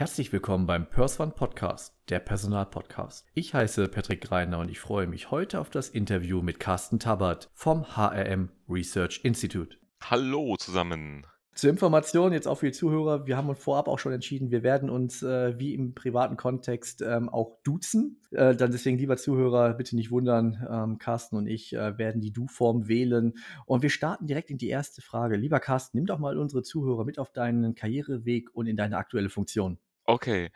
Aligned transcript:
Herzlich 0.00 0.32
willkommen 0.32 0.64
beim 0.66 0.88
PersOne 0.88 1.32
Podcast, 1.32 1.94
der 2.08 2.20
Personalpodcast. 2.20 3.26
Ich 3.34 3.52
heiße 3.52 3.86
Patrick 3.88 4.22
Greiner 4.22 4.58
und 4.58 4.70
ich 4.70 4.80
freue 4.80 5.06
mich 5.06 5.30
heute 5.30 5.60
auf 5.60 5.68
das 5.68 5.90
Interview 5.90 6.40
mit 6.40 6.58
Carsten 6.58 6.98
Tabbert 6.98 7.50
vom 7.52 7.84
HRM 7.84 8.48
Research 8.66 9.20
Institute. 9.24 9.76
Hallo 10.00 10.56
zusammen. 10.56 11.26
Zur 11.52 11.68
Information 11.68 12.32
jetzt 12.32 12.48
auch 12.48 12.54
für 12.54 12.66
die 12.68 12.72
Zuhörer, 12.72 13.26
wir 13.26 13.36
haben 13.36 13.50
uns 13.50 13.58
vorab 13.58 13.88
auch 13.88 13.98
schon 13.98 14.14
entschieden, 14.14 14.50
wir 14.50 14.62
werden 14.62 14.88
uns 14.88 15.22
äh, 15.22 15.58
wie 15.58 15.74
im 15.74 15.94
privaten 15.94 16.38
Kontext 16.38 17.02
ähm, 17.02 17.28
auch 17.28 17.58
duzen. 17.62 18.22
Äh, 18.30 18.56
dann 18.56 18.72
deswegen, 18.72 18.96
lieber 18.96 19.18
Zuhörer, 19.18 19.74
bitte 19.74 19.96
nicht 19.96 20.10
wundern, 20.10 20.66
ähm, 20.70 20.96
Carsten 20.96 21.36
und 21.36 21.46
ich 21.46 21.74
äh, 21.74 21.98
werden 21.98 22.22
die 22.22 22.32
Du-Form 22.32 22.88
wählen. 22.88 23.34
Und 23.66 23.82
wir 23.82 23.90
starten 23.90 24.26
direkt 24.26 24.48
in 24.48 24.56
die 24.56 24.70
erste 24.70 25.02
Frage. 25.02 25.36
Lieber 25.36 25.60
Carsten, 25.60 25.98
nimm 25.98 26.06
doch 26.06 26.18
mal 26.18 26.38
unsere 26.38 26.62
Zuhörer 26.62 27.04
mit 27.04 27.18
auf 27.18 27.30
deinen 27.32 27.74
Karriereweg 27.74 28.48
und 28.54 28.66
in 28.66 28.78
deine 28.78 28.96
aktuelle 28.96 29.28
Funktion. 29.28 29.78
Okay. 30.08 30.50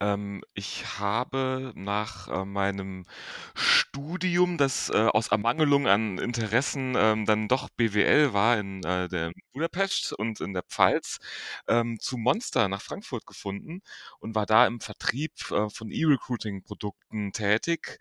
Ähm, 0.00 0.42
ich 0.54 0.84
habe 1.00 1.72
nach, 1.76 2.28
äh, 2.28 2.44
meinem 2.44 3.06
Studium, 3.56 4.58
das, 4.58 4.90
äh, 4.90 4.94
aus 5.08 5.28
Ermangelung 5.28 5.88
an 5.88 6.18
Interessen, 6.18 6.94
ähm, 6.98 7.26
dann 7.26 7.48
doch 7.48 7.70
BWL 7.70 8.34
war 8.34 8.58
in, 8.58 8.84
äh, 8.84 9.08
der 9.08 9.32
Budapest 9.54 10.12
und 10.12 10.40
in 10.42 10.54
der 10.54 10.64
Pfalz, 10.64 11.18
ähm, 11.68 11.98
zu 12.00 12.18
Monster 12.18 12.68
nach 12.68 12.82
Frankfurt 12.82 13.26
gefunden 13.26 13.82
und 14.20 14.34
war 14.36 14.46
da 14.46 14.66
im 14.68 14.80
Vertrieb, 14.82 15.32
äh, 15.50 15.70
von 15.70 15.90
E-Recruiting-Produkten 15.90 17.32
tätig. 17.32 17.98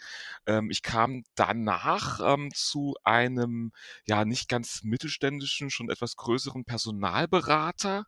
Ähm, 0.48 0.70
ich 0.72 0.84
kam 0.84 1.24
danach, 1.36 2.20
ähm, 2.26 2.52
zu 2.54 2.96
einem, 3.06 3.72
ja, 4.06 4.26
nicht 4.26 4.50
ganz 4.50 4.84
mittelständischen, 4.84 5.72
schon 5.72 5.90
etwas 5.90 6.18
größeren 6.18 6.66
Personalberater, 6.66 8.06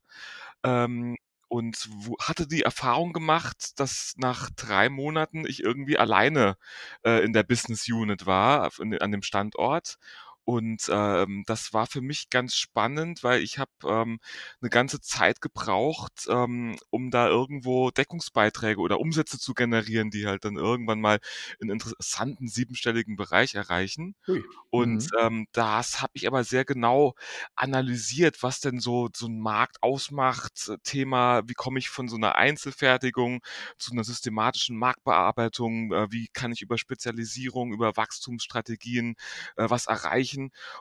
ähm, 0.63 1.17
und 1.55 1.89
hatte 2.19 2.47
die 2.47 2.63
Erfahrung 2.63 3.13
gemacht, 3.13 3.79
dass 3.79 4.15
nach 4.17 4.49
drei 4.57 4.89
Monaten 4.89 5.45
ich 5.47 5.63
irgendwie 5.63 5.97
alleine, 5.97 6.57
äh, 7.05 7.23
in 7.23 7.31
der 7.31 7.43
Business 7.43 7.87
Unit 7.87 8.25
war, 8.25 8.71
an 8.79 9.11
dem 9.11 9.21
Standort 9.21 9.97
und, 10.45 10.87
ähm, 10.91 11.43
das 11.47 11.73
war 11.73 11.87
für 11.87 12.01
mich 12.01 12.29
ganz 12.29 12.55
spannend, 12.55 13.23
weil 13.23 13.41
ich 13.41 13.59
habe, 13.59 13.71
ähm, 13.85 14.19
'ne 14.61 14.69
ganze 14.69 15.01
Zeit 15.01 15.41
gebraucht, 15.41 16.27
ähm, 16.29 16.77
um 16.91 17.11
da 17.11 17.27
irgendwo 17.27 17.91
Deckungsbeiträge 17.91 18.79
oder 18.81 18.99
Umsätze 18.99 19.39
zu 19.39 19.53
generieren, 19.55 20.11
die 20.11 20.27
halt 20.27 20.45
dann 20.45 20.55
irgendwann 20.57 21.01
mal 21.01 21.19
'n 21.61 21.69
interessanten 21.69 22.47
siebenstelligen 22.47 23.15
Bereich 23.17 23.55
erreichen. 23.55 24.15
Ui. 24.27 24.43
Und, 24.71 25.05
Mhm. 25.05 25.11
ähm, 25.21 25.47
das 25.53 26.01
habe 26.01 26.11
ich 26.15 26.27
aber 26.27 26.43
sehr 26.43 26.65
genau 26.65 27.15
analysiert, 27.55 28.43
was 28.43 28.59
denn 28.61 28.79
so 28.81 29.09
so 29.15 29.27
'n 29.27 29.39
Markt 29.39 29.83
ausmacht. 29.83 30.71
Thema, 30.83 31.43
wie 31.47 31.53
komme 31.55 31.79
ich 31.79 31.89
von 31.89 32.09
so 32.09 32.17
'ner 32.17 32.35
Einzelfertigung 32.35 33.41
zu 33.79 33.95
'ner 33.95 34.03
systematischen 34.03 34.77
Marktbearbeitung? 34.77 35.93
Äh, 35.93 36.11
wie 36.11 36.27
kann 36.33 36.51
ich 36.53 36.61
über 36.61 36.77
Spezialisierung, 36.77 37.73
über 37.73 37.97
Wachstumsstrategien, 37.97 39.15
äh, 39.57 39.69
was 39.69 39.87
erreichen? 39.87 40.34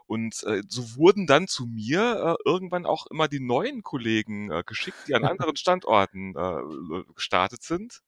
Und, 0.06 0.42
äh, 0.44 0.62
so 0.68 0.96
wurden 0.96 1.26
dann 1.26 1.48
zu 1.48 1.66
mir, 1.66 2.36
äh, 2.44 2.48
irgendwann 2.48 2.86
auch 2.86 3.06
immer 3.06 3.28
die 3.28 3.40
neuen 3.40 3.82
Kollegen, 3.82 4.50
äh, 4.50 4.62
geschickt, 4.66 4.98
die 5.08 5.14
an 5.14 5.24
anderen 5.38 5.56
Standorten, 5.56 6.34
äh, 6.36 6.40
äh, 6.40 7.04
gestartet 7.14 7.62
sind. 7.62 8.00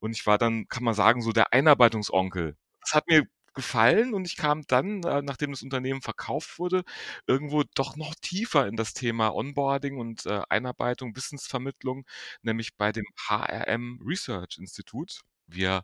Und 0.00 0.12
ich 0.12 0.26
war 0.26 0.38
dann, 0.38 0.68
kann 0.68 0.84
man 0.84 0.94
sagen, 0.94 1.22
so 1.22 1.32
der 1.32 1.52
Einarbeitungsonkel. 1.52 2.56
Das 2.82 2.94
hat 2.94 3.06
mir 3.08 3.24
gefallen 3.54 4.14
und 4.14 4.26
ich 4.26 4.36
kam 4.36 4.62
dann, 4.68 5.02
äh, 5.02 5.22
nachdem 5.22 5.50
das 5.52 5.62
Unternehmen 5.62 6.02
verkauft 6.02 6.58
wurde, 6.58 6.84
irgendwo 7.26 7.64
doch 7.74 7.96
noch 7.96 8.14
tiefer 8.14 8.66
in 8.68 8.76
das 8.76 8.94
Thema 8.94 9.34
Onboarding 9.34 9.98
und, 9.98 10.26
äh, 10.26 10.42
Einarbeitung, 10.48 11.16
Wissensvermittlung, 11.16 12.06
nämlich 12.42 12.76
bei 12.76 12.92
dem 12.92 13.04
HRM 13.28 14.00
Research 14.06 14.58
Institute. 14.58 15.20
Wir 15.46 15.82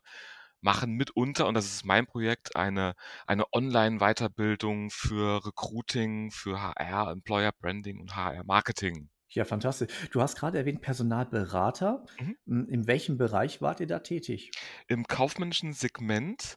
machen 0.61 0.93
mitunter, 0.93 1.47
und 1.47 1.55
das 1.55 1.67
ist 1.67 1.84
mein 1.84 2.06
Projekt, 2.06 2.56
eine 2.56 2.94
eine 3.27 3.44
Online-Weiterbildung 3.53 4.91
für 4.91 5.44
Recruiting, 5.44 6.31
für 6.31 6.61
HR, 6.61 7.11
Employer 7.11 7.53
Branding 7.53 8.00
und 8.00 8.17
HR 8.17 8.44
Marketing. 8.44 9.11
Ja, 9.28 9.44
fantastisch. 9.44 9.93
Du 10.12 10.22
hast 10.22 10.37
grade 10.39 10.59
erwähnt 10.59 10.81
Personalberater. 10.81 12.05
Mhm. 12.19 12.37
Hm, 12.47 12.69
in 12.69 12.87
welchem 12.87 13.19
Bereich 13.19 13.61
wart 13.61 13.81
ihr 13.81 13.87
da 13.87 13.99
tätig? 13.99 14.50
Im 14.89 15.06
kaufmännischen 15.06 15.72
Segment, 15.72 16.56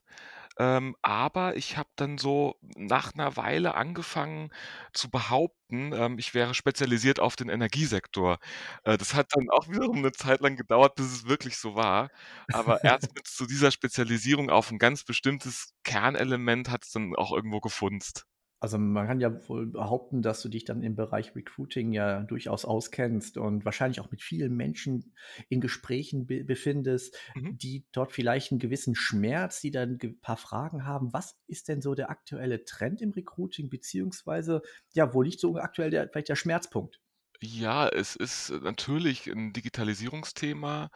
ähm, 0.59 0.95
aber 1.01 1.55
ich 1.57 1.77
habe 1.77 1.89
dann 1.95 2.17
so 2.19 2.55
nach 2.75 3.15
'ner 3.15 3.37
Weile 3.37 3.75
angefangen 3.75 4.51
zu 4.93 5.09
behaupten, 5.09 5.93
ähm, 5.93 6.19
ich 6.19 6.33
wäre 6.35 6.53
spezialisiert 6.53 7.19
auf 7.19 7.35
den 7.35 7.49
Energiesektor. 7.49 8.37
Äh, 8.83 8.97
das 8.97 9.13
hat 9.15 9.27
dann 9.35 9.49
auch 9.49 9.69
wiederum 9.69 10.01
'ne 10.01 10.11
Zeit 10.11 10.41
lang 10.41 10.55
gedauert, 10.57 10.95
bis 10.95 11.07
es 11.07 11.27
wirklich 11.27 11.57
so 11.57 11.75
war. 11.75 12.09
Aber 12.51 12.83
erst 12.83 13.13
mit 13.15 13.27
so 13.27 13.45
dieser 13.45 13.71
Spezialisierung 13.71 14.49
auf 14.49 14.71
'n 14.71 14.77
ganz 14.79 15.03
bestimmtes 15.05 15.73
Kernelement 15.83 16.69
hat's 16.69 16.91
dann 16.91 17.15
auch 17.15 17.31
irgendwo 17.33 17.59
gefunzt. 17.61 18.25
Also, 18.61 18.77
man 18.77 19.07
kann 19.07 19.21
ja 19.21 19.47
wohl 19.47 19.67
behaupten, 19.67 20.21
dass 20.21 20.41
du 20.41 20.49
dich 20.49 20.65
dann 20.65 20.83
im 20.83 20.95
Bereich 20.95 21.33
Recruiting 21.33 21.93
ja 21.93 22.23
durchaus 22.23 22.65
auskennst 22.65 23.37
und 23.37 23.63
wahrscheinlich 23.63 24.01
auch 24.01 24.11
mit 24.11 24.21
vielen 24.21 24.53
Menschen 24.55 25.13
in 25.47 25.61
Gesprächen 25.61 26.25
be 26.27 26.43
befindest, 26.43 27.17
Mhm. 27.35 27.59
die 27.61 27.85
dort 27.93 28.11
vielleicht 28.11 28.51
'n 28.51 28.59
gewissen 28.59 28.95
Schmerz 28.95 29.61
die 29.61 29.71
dann 29.71 29.97
ge 29.97 30.11
paar 30.21 30.35
Fragen 30.37 30.85
haben. 30.85 31.13
Was 31.13 31.39
ist 31.47 31.69
denn 31.69 31.81
so 31.81 31.95
der 31.95 32.09
aktuelle 32.09 32.65
Trend 32.65 33.01
im 33.01 33.11
Recruiting, 33.11 33.69
beziehungsweise, 33.69 34.61
ja, 34.93 35.13
wo 35.13 35.21
liegt 35.21 35.39
so 35.39 35.55
aktuell 35.55 35.89
der 35.91 36.09
vielleicht 36.09 36.27
der 36.29 36.35
Schmerzpunkt? 36.35 36.99
Ja, 37.41 37.87
es 37.87 38.17
ist 38.17 38.49
natürlich 38.49 39.27
'n 39.27 39.53
Digitalisierungsthema, 39.53 40.89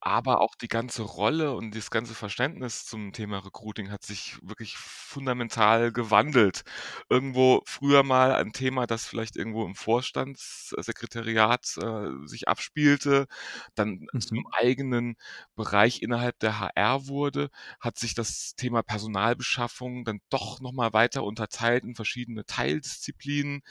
aber 0.00 0.40
auch 0.40 0.54
die 0.54 0.68
ganze 0.68 1.02
Rolle 1.02 1.56
und 1.56 1.74
das 1.74 1.90
ganze 1.90 2.14
Verständnis 2.14 2.86
zum 2.86 3.12
Thema 3.12 3.38
Recruiting 3.44 3.90
hat 3.90 4.04
sich 4.04 4.36
wirklich 4.40 4.76
fundamental 4.76 5.90
gewandelt. 5.92 6.62
Irgendwo 7.10 7.62
früher 7.66 8.04
mal 8.04 8.32
ein 8.36 8.52
Thema, 8.52 8.86
das 8.86 9.06
vielleicht 9.08 9.34
irgendwo 9.36 9.64
im 9.66 9.74
Vorstandssekretariat, 9.74 11.66
äh, 11.82 12.28
sich 12.28 12.46
abspielte, 12.46 13.26
dann 13.74 14.06
zum 14.20 14.38
Mhm. 14.38 14.44
eigenen 14.52 15.16
Bereich 15.56 16.00
innerhalb 16.00 16.38
der 16.38 16.60
HR 16.60 17.08
wurde, 17.08 17.50
hat 17.80 17.98
sich 17.98 18.14
das 18.14 18.54
Thema 18.56 18.82
Personalbeschaffung 18.84 20.04
dann 20.04 20.20
doch 20.30 20.60
noch 20.60 20.70
mal 20.72 20.92
weiter 20.92 21.24
unterteilt 21.24 21.82
in 21.82 21.96
verschiedene 21.96 22.44
Teildisziplinen. 22.44 23.62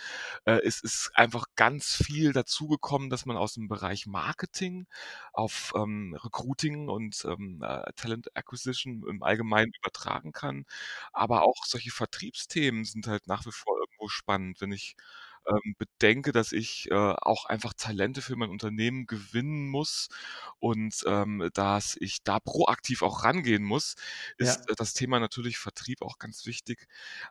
Äh, 0.46 0.60
es 0.66 0.82
ist 0.82 1.12
einfach 1.16 1.46
ganz 1.56 1.96
viel 1.96 2.17
dazugekommen, 2.26 3.10
dass 3.10 3.26
man 3.26 3.38
aus 3.38 3.54
dem 3.54 3.68
Bereich 3.68 4.08
Marketing 4.08 4.88
auf, 5.34 5.74
ähm, 5.76 6.16
Recruiting 6.24 6.90
und, 6.90 7.26
ähm, 7.26 7.62
äh, 7.64 7.92
Talent 7.96 8.36
Acquisition 8.36 9.04
im 9.08 9.24
Allgemeinen 9.24 9.72
übertragen 9.78 10.32
kann. 10.34 10.66
Aber 11.14 11.44
auch 11.44 11.66
solche 11.66 11.92
Vertriebsthemen 11.92 12.86
sind 12.86 13.08
halt 13.08 13.28
nach 13.28 13.46
wie 13.46 13.52
vor 13.52 13.78
irgendwo 13.80 14.08
spannend, 14.10 14.62
wenn 14.62 14.72
ich, 14.72 14.96
ähm, 15.50 15.76
bedenke, 15.78 16.32
dass 16.32 16.52
ich, 16.52 16.90
äh, 16.92 16.94
auch 16.96 17.46
einfach 17.46 17.74
Talente 17.74 18.22
für 18.22 18.36
mein 18.36 18.50
Unternehmen 18.50 19.06
gewinnen 19.08 19.68
muss 19.70 20.10
und, 20.60 21.04
ähm, 21.08 21.50
dass 21.54 21.96
ich 22.00 22.24
da 22.24 22.40
proaktiv 22.40 23.02
auch 23.02 23.24
rangehen 23.24 23.64
muss, 23.64 23.96
ist, 24.38 24.60
Ja. 24.60 24.70
äh, 24.70 24.76
das 24.78 24.94
Thema 24.94 25.20
natürlich 25.20 25.58
Vertrieb 25.58 26.02
auch 26.02 26.18
ganz 26.20 26.46
wichtig. 26.46 26.88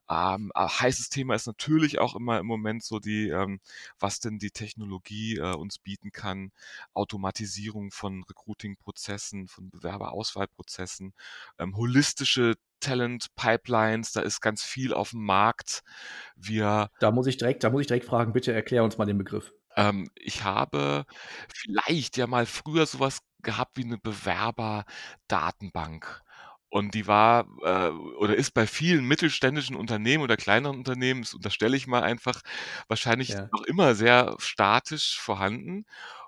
Ähm, 0.08 0.52
äh, 0.54 0.60
heißes 0.68 1.08
Thema 1.10 1.34
ist 1.34 1.46
natürlich 1.46 1.98
auch 1.98 2.14
immer 2.14 2.38
im 2.38 2.46
Moment 2.46 2.82
so 2.84 2.98
die, 2.98 3.28
ähm 3.28 3.60
was 3.98 4.20
denn 4.20 4.38
die 4.38 4.50
Technologie, 4.50 5.36
äh, 5.36 5.54
uns 5.54 5.78
bieten 5.78 6.12
kann. 6.12 6.52
Automatisierung 6.94 7.90
von 7.90 8.22
Recruiting-Prozessen, 8.24 9.48
von 9.48 9.70
Bewerberauswahlprozessen, 9.70 11.14
ähm, 11.58 11.76
holistische 11.76 12.54
Talent-Pipelines, 12.80 14.12
da 14.12 14.20
ist 14.22 14.40
ganz 14.40 14.62
viel 14.64 14.92
aufm 14.94 15.24
Markt. 15.24 15.82
Wir 16.36 16.90
Da 17.00 17.10
muss 17.10 17.26
ich 17.26 17.36
direkt 17.36 17.62
da 17.62 17.68
muss 17.70 17.82
ich 17.82 17.86
direkt 17.88 18.06
fragen, 18.06 18.32
bitte 18.32 18.52
erklär 18.52 18.82
uns 18.84 18.96
mal 18.96 19.04
den 19.04 19.18
Begriff. 19.18 19.52
Ähm, 19.74 20.08
ich 20.14 20.44
habe 20.44 21.04
vielleicht 21.54 22.16
ja 22.16 22.26
mal 22.26 22.46
früher 22.46 22.86
so 22.86 23.00
was 23.00 23.20
gehabt 23.42 23.76
wie 23.76 23.84
'ne 23.84 23.98
Bewerberdatenbank. 23.98 26.22
Und 26.68 26.94
die 26.94 27.06
war, 27.06 27.46
äh 27.62 27.90
oder 27.90 28.34
ist 28.36 28.52
bei 28.52 28.66
vielen 28.66 29.04
mittelständischen 29.06 29.76
Unternehmen 29.76 30.22
oder 30.24 30.36
kleineren 30.36 30.76
Unternehmen, 30.78 31.22
das 31.22 31.32
unterstelle 31.34 31.76
ich 31.76 31.86
mal 31.86 32.02
einfach, 32.02 32.42
wahrscheinlich 32.88 33.28
Ja. 33.28 33.50
noch 33.52 33.62
immer 33.64 33.94
sehr 33.94 34.34
statisch 34.38 35.18
vorhanden. 35.20 35.86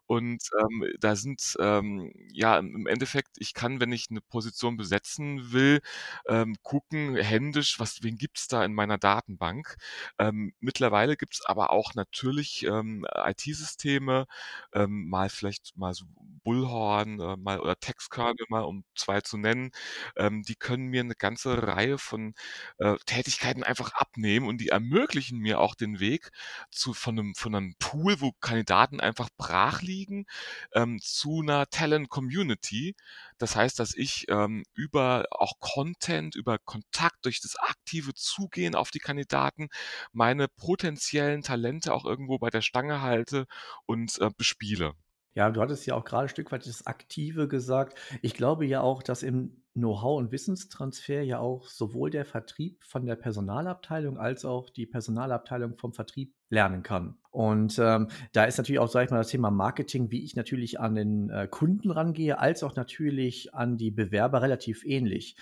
Und, 0.08 0.42
ähm, 0.58 0.86
da 1.00 1.16
sind, 1.16 1.56
ähm 1.60 2.12
ja, 2.32 2.58
im 2.58 2.86
Endeffekt, 2.86 3.36
ich 3.38 3.52
kann, 3.54 3.78
wenn 3.80 3.92
ich 3.92 4.08
'ne 4.10 4.22
Position 4.22 4.78
besetzen 4.78 5.52
will, 5.52 5.80
ähm, 6.28 6.56
gucken 6.62 7.14
händisch, 7.16 7.78
was 7.78 8.02
wen 8.02 8.16
gibt's 8.16 8.48
da 8.48 8.64
in 8.64 8.72
meiner 8.74 8.96
Datenbank? 8.98 9.76
Ähm, 10.18 10.54
mittlerweile 10.60 11.16
gibt's 11.18 11.44
aber 11.44 11.70
auch 11.72 11.94
natürlich, 11.94 12.64
ähm, 12.64 13.06
IT-Systeme, 13.14 14.26
ähm, 14.72 15.08
mal 15.10 15.28
vielleicht 15.28 15.76
mal 15.76 15.92
so 15.92 16.06
Bullhorn, 16.42 17.20
äh, 17.20 17.36
mal 17.36 17.60
oder 17.60 17.78
Textkernel 17.78 18.46
mal, 18.48 18.62
um 18.62 18.84
2 18.94 19.20
zu 19.20 19.36
nennen. 19.36 19.72
Ähm, 20.16 20.42
die 20.42 20.56
können 20.56 20.86
mir 20.86 21.04
'ne 21.04 21.14
ganze 21.16 21.62
Reihe 21.66 21.98
von, 21.98 22.32
äh, 22.78 22.96
Tätigkeiten 23.04 23.62
einfach 23.62 23.92
abnehmen 23.92 24.48
und 24.48 24.58
die 24.62 24.68
ermöglichen 24.70 25.38
mir 25.40 25.60
auch 25.60 25.74
den 25.74 26.00
Weg 26.00 26.30
zu 26.70 26.94
von 26.94 27.14
'nem 27.16 27.34
von 27.34 27.52
'nem 27.52 27.74
Pool, 27.78 28.20
wo 28.22 28.32
Kandidaten 28.40 29.00
einfach 29.00 29.28
brach 29.36 29.82
liegen 29.82 29.97
kriegen 29.98 30.26
ähm, 30.72 30.98
zu 31.00 31.40
einer 31.40 31.66
Talent-Community. 31.66 32.94
Das 33.38 33.56
heißt, 33.56 33.78
dass 33.78 33.94
ich 33.94 34.26
ähm, 34.28 34.64
über 34.74 35.24
auch 35.30 35.58
Content, 35.58 36.34
über 36.36 36.58
Kontakt, 36.58 37.24
durch 37.24 37.40
das 37.40 37.56
aktive 37.56 38.14
Zugehen 38.14 38.74
auf 38.74 38.90
die 38.90 39.00
Kandidaten 39.00 39.68
meine 40.12 40.46
potenziellen 40.48 41.42
Talente 41.42 41.92
auch 41.92 42.04
irgendwo 42.04 42.38
bei 42.38 42.50
der 42.50 42.62
Stange 42.62 43.02
halte 43.02 43.46
und 43.86 44.18
äh, 44.20 44.30
bespiele. 44.36 44.92
Ja, 45.34 45.50
du 45.50 45.60
hattest 45.60 45.86
ja 45.86 45.94
auch 45.94 46.04
gerade 46.04 46.26
ein 46.26 46.28
Stück 46.28 46.50
weit 46.52 46.66
das 46.66 46.86
Aktive 46.86 47.48
gesagt. 47.48 47.98
Ich 48.22 48.34
glaube 48.34 48.66
ja 48.66 48.80
auch, 48.80 49.02
dass 49.02 49.22
im 49.22 49.62
Know-how 49.74 50.18
und 50.18 50.32
Wissenstransfer 50.32 51.22
ja 51.22 51.38
auch 51.38 51.68
sowohl 51.68 52.10
der 52.10 52.24
Vertrieb 52.24 52.82
von 52.84 53.06
der 53.06 53.16
Personalabteilung 53.16 54.18
als 54.18 54.44
auch 54.44 54.70
die 54.70 54.86
Personalabteilung 54.86 55.76
vom 55.76 55.92
Vertrieb 55.92 56.34
lernen 56.50 56.82
kann. 56.82 57.18
Und 57.30 57.78
ähm, 57.78 58.08
da 58.32 58.44
ist 58.44 58.56
natürlich 58.56 58.80
auch, 58.80 58.88
sage 58.88 59.04
ich 59.04 59.10
mal, 59.10 59.18
das 59.18 59.28
Thema 59.28 59.50
Marketing, 59.50 60.10
wie 60.10 60.24
ich 60.24 60.34
natürlich 60.34 60.80
an 60.80 60.94
den 60.94 61.30
äh, 61.30 61.46
Kunden 61.46 61.90
rangehe, 61.90 62.38
als 62.38 62.62
auch 62.62 62.74
natürlich 62.74 63.54
an 63.54 63.76
die 63.76 63.90
Bewerber 63.90 64.42
relativ 64.42 64.84
ähnlich. 64.84 65.36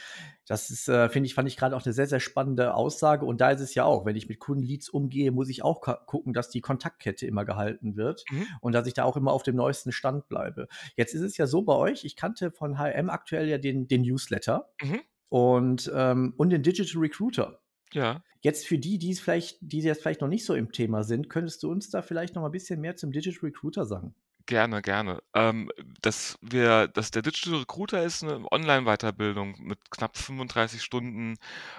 Das 0.46 0.70
ist, 0.70 0.88
äh, 0.88 1.08
finde 1.08 1.28
ich, 1.28 1.34
fand 1.34 1.48
ich 1.48 1.56
gerade 1.56 1.76
auch 1.76 1.86
eine 1.86 1.92
sehr, 1.92 2.06
sehr 2.06 2.20
spannende 2.20 2.74
Aussage. 2.74 3.24
Und 3.24 3.40
da 3.40 3.50
ist 3.50 3.60
es 3.60 3.74
ja 3.74 3.84
auch, 3.84 4.04
wenn 4.04 4.16
ich 4.16 4.28
mit 4.28 4.40
Kundenleads 4.40 4.88
umgehe, 4.88 5.30
muss 5.30 5.48
ich 5.48 5.62
auch 5.62 5.80
gucken, 6.06 6.32
dass 6.32 6.50
die 6.50 6.60
Kontaktkette 6.60 7.26
immer 7.26 7.44
gehalten 7.44 7.96
wird 7.96 8.24
mhm. 8.30 8.46
und 8.60 8.74
dass 8.74 8.86
ich 8.86 8.94
da 8.94 9.04
auch 9.04 9.16
immer 9.16 9.32
auf 9.32 9.44
dem 9.44 9.56
neuesten 9.56 9.92
Stand 9.92 10.28
bleibe. 10.28 10.68
Jetzt 10.96 11.14
ist 11.14 11.22
es 11.22 11.36
ja 11.36 11.46
so 11.46 11.62
bei 11.62 11.74
euch, 11.74 12.04
ich 12.04 12.16
kannte 12.16 12.50
von 12.50 12.78
HM 12.78 13.10
aktuell 13.10 13.48
ja 13.48 13.58
den, 13.58 13.86
den 13.86 14.02
Newsletter 14.02 14.68
mhm. 14.82 15.00
und, 15.28 15.90
ähm, 15.94 16.34
und 16.36 16.50
den 16.50 16.62
Digital 16.62 17.00
Recruiter. 17.00 17.60
Ja. 17.92 18.22
Jetzt 18.40 18.66
für 18.66 18.78
die, 18.78 18.98
die 18.98 19.10
es 19.10 19.20
vielleicht, 19.20 19.58
die 19.60 19.80
jetzt 19.80 20.00
vielleicht 20.02 20.20
noch 20.22 20.28
nicht 20.28 20.44
so 20.46 20.54
im 20.54 20.72
Thema 20.72 21.04
sind, 21.04 21.28
könntest 21.28 21.62
du 21.62 21.70
uns 21.70 21.90
da 21.90 22.00
vielleicht 22.02 22.34
noch 22.34 22.42
mal 22.42 22.48
ein 22.48 22.52
bisschen 22.52 22.80
mehr 22.80 22.96
zum 22.96 23.12
Digital 23.12 23.40
Recruiter 23.42 23.84
sagen? 23.84 24.14
Gerne, 24.48 24.80
gerne. 24.80 25.22
Ähm, 25.34 25.72
dass 26.02 26.38
wir, 26.40 26.86
dass 26.86 27.10
der 27.10 27.22
Digital 27.22 27.58
Recruiter 27.58 28.04
ist 28.04 28.22
eine 28.22 28.46
Online-Weiterbildung 28.52 29.56
mit 29.60 29.90
knapp 29.90 30.16
35 30.16 30.82
Stunden 30.84 31.34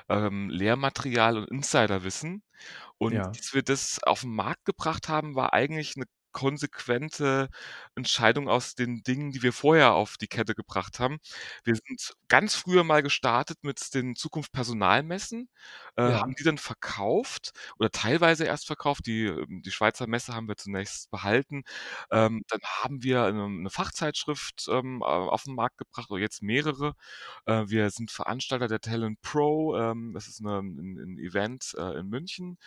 ähm, 0.09 0.49
Lehrmaterial 0.49 1.37
und 1.37 1.49
Insiderwissen. 1.49 2.43
Und 2.97 3.23
Ja. 3.23 3.37
dass 3.37 3.53
wir 3.53 3.63
das 3.63 4.03
auf 4.03 4.21
den 4.21 4.31
Markt 4.35 4.65
gebracht 4.65 5.09
haben, 5.09 5.35
war 5.35 5.53
eigentlich 5.53 5.95
eine 5.97 6.05
konsequente 6.37 7.49
Entscheidung 7.95 8.47
aus 8.49 8.75
den 8.75 9.01
Dingen, 9.03 9.31
die 9.31 9.41
wir 9.43 9.53
vorher 9.53 9.93
auf 9.93 10.17
die 10.17 10.27
Kette 10.27 10.53
gebracht 10.55 10.99
haben. 10.99 11.17
Wir 11.63 11.75
sind 11.75 12.13
ganz 12.27 12.55
früher 12.55 12.83
mal 12.83 13.01
gestartet 13.03 13.57
mit 13.63 13.93
den 13.95 14.15
Zukunft 14.15 14.51
Personalmessen, 14.51 15.49
äh, 15.97 16.03
Ja. 16.03 16.21
haben 16.21 16.35
die 16.35 16.43
dann 16.43 16.57
verkauft 16.59 17.51
oder 17.79 17.89
teilweise 17.91 18.45
erst 18.45 18.67
verkauft. 18.67 19.05
Die, 19.07 19.25
ähm, 19.25 19.61
die 19.65 19.71
Schweizer 19.71 20.07
Messe 20.07 20.33
haben 20.35 20.47
wir 20.47 20.57
zunächst 20.57 21.09
behalten. 21.11 21.63
Ähm, 22.11 22.43
dann 22.49 22.61
haben 22.83 23.03
wir 23.03 23.23
eine, 23.25 23.45
eine 23.45 23.69
Fachzeitschrift 23.69 24.67
ähm, 24.69 25.01
auf 25.03 25.43
den 25.43 25.55
Markt 25.55 25.77
gebracht, 25.79 26.09
oder 26.11 26.21
jetzt 26.21 26.41
mehrere. 26.43 26.93
Äh, 27.45 27.65
wir 27.67 27.89
sind 27.91 28.11
Veranstalter 28.11 28.67
der 28.67 28.79
Talent 28.81 29.21
Pro. 29.21 29.75
Ähm, 29.77 30.11
das 30.13 30.27
ist 30.27 30.41
eine, 30.41 30.59
ein, 30.59 30.97
ein 31.15 31.17
Event 31.19 31.73
äh, 31.77 31.99
in 31.99 32.07
München, 32.09 32.57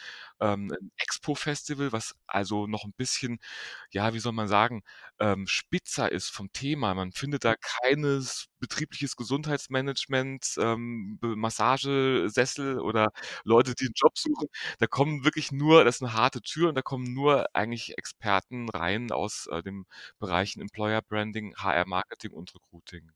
ähm, 0.41 0.71
ein 0.81 0.91
Expo-Festival, 0.99 1.93
was 1.93 2.15
also 2.27 2.67
noch 2.67 2.85
ein 2.85 2.93
bisschen 2.97 3.39
ja, 3.91 4.15
wie 4.15 4.19
soll 4.21 4.33
man 4.33 4.49
sagen, 4.49 4.83
ähm, 5.19 5.47
spitzer 5.47 6.11
ist 6.13 6.31
vom 6.31 6.53
Thema. 6.53 6.95
Man 6.95 7.13
findet 7.13 7.45
da 7.45 7.55
keines 7.57 8.47
betriebliches 8.61 9.17
Gesundheitsmanagement, 9.17 10.55
ähm, 10.59 11.19
Massagesessel 11.23 12.79
oder 12.81 13.13
Leute, 13.45 13.75
die 13.75 13.87
einen 13.87 13.95
Job 13.97 14.19
suchen. 14.19 14.49
Da 14.79 14.87
kommen 14.87 15.25
wirklich 15.25 15.53
nur 15.53 15.85
das 15.85 15.97
ist 15.97 16.03
eine 16.03 16.13
harte 16.15 16.41
Tür 16.43 16.69
und 16.71 16.75
da 16.77 16.83
kommen 16.83 17.13
nur 17.15 17.47
eigentlich 17.55 17.97
Experten 17.99 18.69
rein 18.71 19.11
aus, 19.13 19.47
äh, 19.51 19.63
den 19.63 19.85
Bereichen 20.19 20.61
Employer 20.61 21.03
Branding, 21.03 21.55
HR 21.57 21.87
Marketing 21.87 22.33
und 22.33 22.55
Recruiting. 22.55 23.11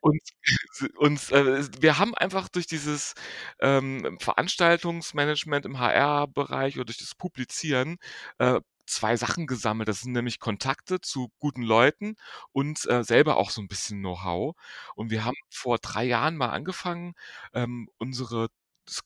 Und 0.00 0.20
und, 0.98 1.32
äh, 1.32 1.64
wir 1.80 1.98
haben 1.98 2.14
einfach 2.14 2.48
durch 2.48 2.66
dieses, 2.66 3.14
ähm, 3.60 4.18
Veranstaltungsmanagement 4.20 5.66
im 5.66 5.78
HR-Bereich 5.78 6.76
oder 6.76 6.86
durch 6.86 6.98
das 6.98 7.14
Publizieren, 7.14 7.98
äh, 8.38 8.60
zwei 8.88 9.16
Sachen 9.16 9.46
gesammelt. 9.46 9.88
Das 9.88 10.00
sind 10.00 10.12
nämlich 10.12 10.40
Kontakte 10.40 11.00
zu 11.00 11.30
guten 11.38 11.62
Leuten 11.62 12.16
und, 12.52 12.86
äh, 12.88 13.04
selber 13.04 13.36
auch 13.36 13.50
so 13.50 13.60
ein 13.60 13.68
bisschen 13.68 14.00
Know-how. 14.00 14.56
Und 14.94 15.10
wir 15.10 15.24
haben 15.24 15.36
vor 15.50 15.78
drei 15.78 16.04
Jahren 16.04 16.36
mal 16.36 16.50
angefangen, 16.50 17.14
ähm, 17.54 17.88
unsere 17.98 18.48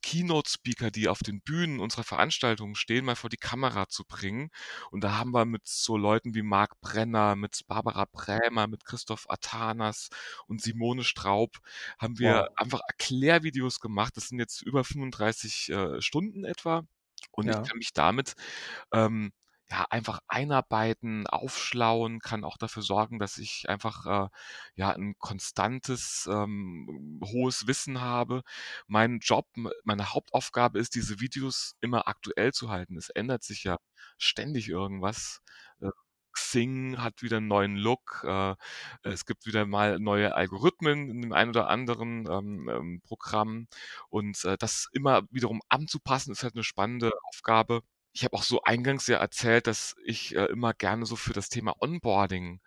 Keynote-Speaker, 0.02 0.90
die 0.90 1.08
auf 1.08 1.20
den 1.20 1.40
Bühnen 1.40 1.80
unserer 1.80 2.04
Veranstaltungen 2.04 2.74
stehen, 2.74 3.04
mal 3.04 3.16
vor 3.16 3.30
die 3.30 3.36
Kamera 3.36 3.88
zu 3.88 4.04
bringen. 4.04 4.50
Und 4.90 5.02
da 5.04 5.18
haben 5.18 5.32
wir 5.32 5.44
mit 5.44 5.66
so 5.66 5.96
Leuten 5.96 6.34
wie 6.34 6.42
Marc 6.42 6.80
Brenner, 6.80 7.36
mit 7.36 7.62
Barbara 7.66 8.06
Brämer, 8.10 8.66
mit 8.68 8.84
Christoph 8.84 9.28
Atanas 9.28 10.08
und 10.46 10.62
Simone 10.62 11.04
Straub 11.04 11.58
haben 11.98 12.18
wir 12.18 12.48
wow. 12.48 12.48
einfach 12.56 12.80
Erklärvideos 12.86 13.80
gemacht. 13.80 14.16
Das 14.16 14.28
sind 14.28 14.38
jetzt 14.38 14.62
über 14.62 14.84
35 14.84 15.70
äh, 15.70 16.00
Stunden 16.00 16.44
etwa. 16.44 16.84
Und 17.30 17.46
ja. 17.46 17.62
ich 17.62 17.68
kann 17.68 17.78
mich 17.78 17.92
damit 17.92 18.34
ähm, 18.92 19.32
ja, 19.72 19.86
einfach 19.88 20.20
einarbeiten, 20.28 21.26
aufschlauen, 21.26 22.20
kann 22.20 22.44
auch 22.44 22.58
dafür 22.58 22.82
sorgen, 22.82 23.18
dass 23.18 23.38
ich 23.38 23.70
einfach 23.70 24.04
äh, 24.26 24.28
ja 24.74 24.90
ein 24.90 25.14
konstantes, 25.18 26.28
ähm, 26.30 27.20
hohes 27.24 27.66
Wissen 27.66 28.00
habe. 28.02 28.42
Mein 28.86 29.20
Job, 29.20 29.46
meine 29.84 30.12
Hauptaufgabe 30.12 30.78
ist, 30.78 30.94
diese 30.94 31.20
Videos 31.20 31.76
immer 31.80 32.06
aktuell 32.06 32.52
zu 32.52 32.68
halten. 32.70 32.98
Es 32.98 33.08
ändert 33.08 33.44
sich 33.44 33.64
ja 33.64 33.78
ständig 34.18 34.68
irgendwas. 34.68 35.40
Äh, 35.80 35.88
Xing 36.32 36.98
hat 36.98 37.22
wieder 37.22 37.38
einen 37.38 37.48
neuen 37.48 37.76
Look. 37.76 38.24
Äh, 38.26 38.54
es 39.02 39.24
gibt 39.26 39.46
wieder 39.46 39.64
mal 39.66 39.98
neue 39.98 40.34
Algorithmen 40.34 41.08
in 41.10 41.22
dem 41.22 41.32
einen 41.32 41.50
oder 41.50 41.68
anderen 41.68 42.26
ähm, 42.30 42.68
ähm, 42.68 43.00
Programm. 43.02 43.68
Und 44.10 44.44
äh, 44.44 44.58
das 44.58 44.88
immer 44.92 45.22
wiederum 45.30 45.62
anzupassen, 45.70 46.32
ist 46.32 46.42
halt 46.42 46.54
eine 46.56 46.64
spannende 46.64 47.10
Aufgabe 47.30 47.82
ich 48.12 48.24
habe 48.24 48.36
auch 48.36 48.42
so 48.42 48.62
eingangs 48.62 49.06
ja 49.06 49.18
erzählt, 49.18 49.66
dass 49.66 49.96
ich, 50.04 50.34
äh, 50.36 50.46
immer 50.46 50.74
gerne 50.74 51.06
so 51.06 51.16
für 51.16 51.32
das 51.32 51.48
Thema 51.48 51.74
Onboarding 51.80 52.60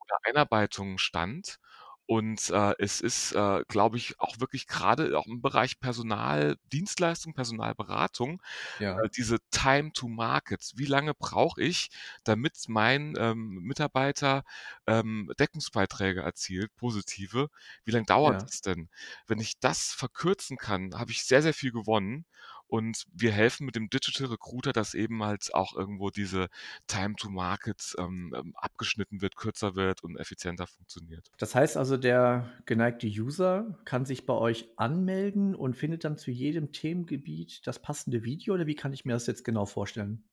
oder 0.00 0.18
Einarbeitung 0.24 0.98
stand. 0.98 1.58
Und, 2.06 2.50
äh, 2.50 2.74
es 2.78 3.00
ist, 3.00 3.32
äh, 3.32 3.64
glaube 3.68 3.96
ich, 3.96 4.20
auch 4.20 4.38
wirklich 4.40 4.66
gerade 4.66 5.18
auch 5.18 5.26
im 5.26 5.40
Bereich 5.42 5.80
Personaldienstleistung, 5.80 7.32
Personalberatung, 7.34 8.42
Ja. 8.78 9.04
äh, 9.04 9.08
diese 9.16 9.38
Time 9.50 9.92
to 9.92 10.08
Market. 10.08 10.72
Wie 10.76 10.86
lange 10.86 11.14
brauche 11.14 11.62
ich, 11.62 11.88
damit 12.24 12.56
mein, 12.68 13.14
ähm, 13.18 13.60
Mitarbeiter, 13.62 14.44
ähm, 14.86 15.30
Deckungsbeiträge 15.38 16.22
erzielt, 16.22 16.74
positive? 16.76 17.48
Wie 17.84 17.90
lang 17.92 18.06
dauert 18.06 18.42
Ja. 18.42 18.48
es 18.48 18.60
denn? 18.60 18.90
Wenn 19.26 19.40
ich 19.40 19.58
das 19.60 19.92
verkürzen 19.92 20.56
kann, 20.58 20.94
habe 20.98 21.10
ich 21.12 21.24
sehr, 21.24 21.42
sehr 21.42 21.54
viel 21.54 21.72
gewonnen. 21.72 22.26
Und 22.66 23.04
wir 23.12 23.32
helfen 23.32 23.66
mit 23.66 23.76
dem 23.76 23.88
Digital 23.90 24.28
Recruiter, 24.28 24.72
dass 24.72 24.94
eben 24.94 25.22
halt 25.24 25.54
auch 25.54 25.74
irgendwo 25.76 26.10
diese 26.10 26.48
Time 26.86 27.14
to 27.16 27.30
Market 27.30 27.94
ähm, 27.98 28.34
ähm, 28.36 28.54
abgeschnitten 28.56 29.20
wird, 29.22 29.36
kürzer 29.36 29.74
wird 29.76 30.02
und 30.02 30.16
effizienter 30.18 30.66
funktioniert. 30.66 31.32
Das 31.36 31.54
heißt 31.54 31.76
also, 31.76 31.96
der 31.96 32.50
geneigte 32.66 33.06
User 33.06 33.78
kann 33.84 34.04
sich 34.04 34.26
bei 34.26 34.34
euch 34.34 34.72
anmelden 34.76 35.54
und 35.54 35.74
findet 35.76 36.02
dann 36.04 36.16
zu 36.18 36.30
jedem 36.32 36.72
Themengebiet 36.72 37.66
das 37.68 37.80
passende 37.82 38.24
Video 38.24 38.54
oder 38.54 38.66
wie 38.66 38.74
kann 38.76 38.92
ich 38.92 39.04
mir 39.04 39.12
das 39.12 39.26
jetzt 39.28 39.44
genau 39.44 39.64
vorstellen? 39.66 40.24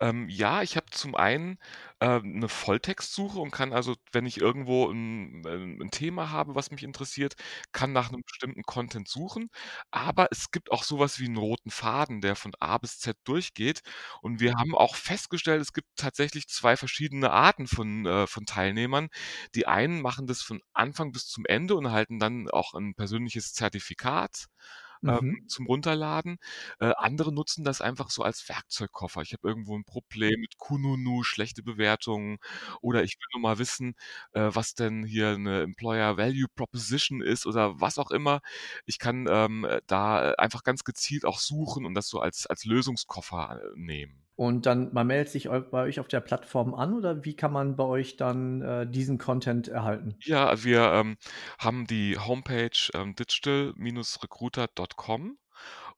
Ähm, 0.00 0.28
ja, 0.28 0.62
ich 0.62 0.76
habe 0.76 0.86
zum 0.90 1.14
einen 1.14 1.58
äh, 2.00 2.20
'ne 2.20 2.48
Volltextsuche 2.48 3.38
und 3.38 3.50
kann 3.50 3.72
also, 3.72 3.96
wenn 4.12 4.26
ich 4.26 4.38
irgendwo 4.40 4.88
ein, 4.90 5.44
äh, 5.44 5.82
'n 5.84 5.90
Thema 5.90 6.30
habe, 6.30 6.54
was 6.54 6.70
mich 6.70 6.82
interessiert, 6.82 7.34
kann 7.72 7.92
nach 7.92 8.08
einem 8.10 8.22
bestimmten 8.26 8.62
Content 8.62 9.08
suchen. 9.08 9.50
Aber 9.90 10.28
es 10.30 10.50
gibt 10.50 10.70
auch 10.72 10.82
sowas 10.84 11.18
wie 11.20 11.26
einen 11.26 11.36
roten 11.36 11.69
Faden, 11.70 12.20
der 12.20 12.36
von 12.36 12.52
A 12.60 12.78
bis 12.78 12.98
Z 12.98 13.16
durchgeht. 13.24 13.80
Und 14.22 14.40
wir 14.40 14.54
haben 14.54 14.74
auch 14.74 14.94
festgestellt, 14.96 15.60
es 15.60 15.72
gibt 15.72 15.88
tatsächlich 15.96 16.48
zwei 16.48 16.76
verschiedene 16.76 17.30
Arten 17.30 17.66
von 17.66 18.06
äh, 18.06 18.26
von 18.26 18.46
Teilnehmern. 18.46 19.08
Die 19.54 19.66
einen 19.66 20.00
machen 20.02 20.26
das 20.26 20.42
von 20.42 20.60
Anfang 20.72 21.12
bis 21.12 21.26
zum 21.26 21.46
Ende 21.46 21.74
und 21.74 21.86
erhalten 21.86 22.18
dann 22.18 22.50
auch 22.50 22.74
ein 22.74 22.94
persönliches 22.94 23.52
Zertifikat 23.54 24.46
ähm, 25.06 25.20
Mhm. 25.20 25.44
zum 25.46 25.66
Runterladen. 25.66 26.38
Äh, 26.80 26.92
andere 26.96 27.32
nutzen 27.32 27.64
das 27.64 27.80
einfach 27.80 28.10
so 28.10 28.22
als 28.22 28.48
Werkzeugkoffer. 28.48 29.22
Ich 29.22 29.32
habe 29.32 29.46
irgendwo 29.48 29.76
ein 29.76 29.84
Problem 29.84 30.40
mit 30.40 30.58
Kununu, 30.58 31.22
schlechte 31.22 31.62
Bewertungen 31.62 32.38
oder 32.80 33.02
ich 33.04 33.16
will 33.18 33.26
nur 33.34 33.42
mal 33.42 33.58
wissen, 33.58 33.94
äh, 34.32 34.48
was 34.52 34.74
denn 34.74 35.04
hier 35.04 35.30
eine 35.30 35.62
Employer 35.62 36.16
Value 36.16 36.46
Proposition 36.54 37.20
ist 37.22 37.46
oder 37.46 37.80
was 37.80 37.98
auch 37.98 38.10
immer. 38.10 38.40
Ich 38.86 38.98
kann, 38.98 39.26
ähm, 39.30 39.66
da 39.86 40.32
einfach 40.32 40.62
ganz 40.64 40.84
gezielt 40.84 41.24
auch 41.24 41.38
suchen 41.38 41.84
und 41.86 41.94
das 41.94 42.08
so 42.08 42.20
als 42.20 42.46
als 42.46 42.64
Lösungskoffer, 42.64 43.60
äh, 43.62 43.68
nehmen. 43.78 44.22
Und 44.40 44.64
dann 44.64 44.90
man 44.94 45.06
meldet 45.06 45.28
sich 45.30 45.50
bei 45.50 45.82
euch 45.84 46.00
auf 46.00 46.08
der 46.08 46.20
Plattform 46.20 46.72
an 46.74 46.94
oder 46.94 47.26
wie 47.26 47.36
kann 47.36 47.52
man 47.52 47.76
bei 47.76 47.84
euch 47.84 48.16
dann, 48.16 48.62
äh, 48.62 48.86
diesen 48.90 49.18
Content 49.18 49.68
erhalten? 49.68 50.22
Ja, 50.22 50.62
wir, 50.62 50.82
ähm, 50.92 51.16
haben 51.58 51.86
die 51.86 52.18
Homepage, 52.18 52.90
ähm, 52.94 53.14
digital-recruiter.com 53.14 55.38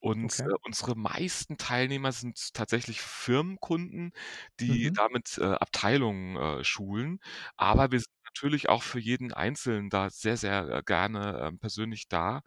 Und, 0.01 0.25
Okay. 0.25 0.47
äh, 0.47 0.53
unsere 0.65 0.97
meisten 0.97 1.57
Teilnehmer 1.59 2.13
sind 2.13 2.55
tatsächlich 2.55 3.01
Firmenkunden, 3.03 4.13
die 4.61 4.69
Mhm. 4.69 4.95
damit, 4.95 5.39
äh, 5.39 5.45
Abteilungen, 5.45 6.37
äh, 6.37 6.65
schulen. 6.65 7.19
Aber 7.57 7.91
wir 7.93 7.99
sind 8.01 8.09
natürlich 8.35 8.69
auch 8.69 8.83
für 8.83 8.99
jeden 9.01 9.33
Einzelnen 9.33 9.91
da 9.91 10.11
sehr, 10.11 10.37
sehr, 10.37 10.69
äh, 10.71 10.83
gerne, 10.85 11.39
ähm, 11.49 11.59
persönlich 11.59 12.09
da. 12.09 12.43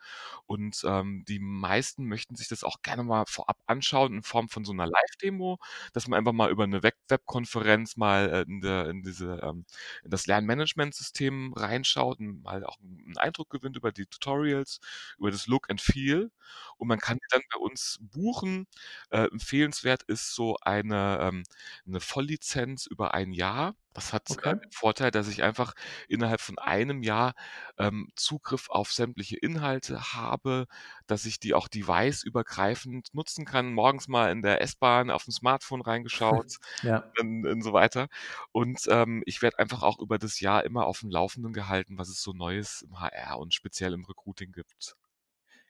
Und, 0.47 0.83
ähm, 0.85 1.23
die 1.27 1.39
meisten 1.39 2.05
möchten 2.07 2.35
sich 2.35 2.47
das 2.47 2.63
auch 2.63 2.81
gerne 2.83 3.03
mal 3.03 3.25
vorab 3.27 3.57
anschauen 3.67 4.15
in 4.15 4.23
Form 4.23 4.49
von 4.49 4.65
so 4.65 4.73
'ner 4.73 4.87
Live-Demo, 4.87 5.59
dass 5.93 6.07
man 6.07 6.17
einfach 6.19 6.33
mal 6.33 6.49
über 6.51 6.67
'ne 6.67 6.83
Web 6.83 6.95
Webkonferenz 7.09 7.97
mal, 7.97 8.29
äh, 8.31 8.41
in 8.51 8.61
der 8.61 8.87
in 8.89 9.03
diese, 9.03 9.39
ähm 9.43 9.65
in 10.03 10.09
das 10.11 10.27
Lernmanagementsystem 10.27 11.53
reinschaut 11.53 12.19
und 12.19 12.41
mal 12.43 12.63
auch 12.65 12.77
'n 12.81 13.17
Eindruck 13.17 13.49
gewinnt 13.51 13.77
über 13.77 13.91
die 13.91 14.05
Tutorials, 14.07 14.79
über 15.19 15.31
das 15.31 15.47
Look 15.47 15.69
and 15.69 15.81
Feel. 15.81 16.31
Und 16.77 16.87
man 16.87 16.99
kann 16.99 17.17
die 17.19 17.27
dann 17.31 17.41
bei 17.53 17.59
uns 17.59 17.99
buchen. 18.01 18.67
Äh, 19.11 19.25
empfehlenswert 19.31 20.03
ist 20.03 20.33
so 20.35 20.57
eine, 20.61 21.19
ähm 21.21 21.43
'ne 21.85 21.99
Volllizenz 22.01 22.85
über 22.87 23.13
1 23.13 23.31
Jahr. 23.33 23.75
Das 23.95 24.13
hat, 24.13 24.29
äh, 24.31 24.31
Okay. 24.31 24.55
den 24.63 24.71
Vorteil, 24.71 25.11
dass 25.11 25.27
ich 25.29 25.41
einfach 25.43 25.73
innerhalb 26.09 26.41
von 26.41 26.59
1 26.59 27.01
Jahr, 27.03 27.33
ähm, 27.77 28.09
Zugriff 28.15 28.69
auf 28.69 28.91
sämtliche 28.91 29.37
Inhalte 29.37 30.13
habe, 30.13 30.67
dass 31.07 31.25
ich 31.25 31.39
die 31.39 31.53
auch 31.53 31.67
deviceübergreifend 31.69 33.13
nutzen 33.13 33.45
kann. 33.45 33.73
Morgens 33.73 34.07
mal 34.09 34.31
in 34.31 34.41
der 34.41 34.61
S-Bahn 34.61 35.09
aufm 35.11 35.31
Smartphone 35.31 35.81
reingeschaut, 35.81 36.57
Ja. 36.81 37.15
dann 37.15 37.45
und 37.47 37.61
so 37.63 37.73
weiter. 37.73 38.07
Und, 38.51 38.81
ähm, 38.89 39.23
ich 39.25 39.41
werde 39.41 39.59
einfach 39.59 39.83
auch 39.83 39.99
über 39.99 40.17
das 40.19 40.39
Jahr 40.41 40.63
immer 40.65 40.85
aufm 40.87 41.09
Laufenden 41.09 41.53
gehalten, 41.53 41.97
was 41.97 42.09
es 42.09 42.21
so 42.21 42.33
Neues 42.33 42.81
im 42.83 42.99
HR 42.99 43.39
und 43.39 43.53
speziell 43.53 43.93
im 43.93 44.05
Recruiting 44.05 44.51
gibt. 44.51 44.95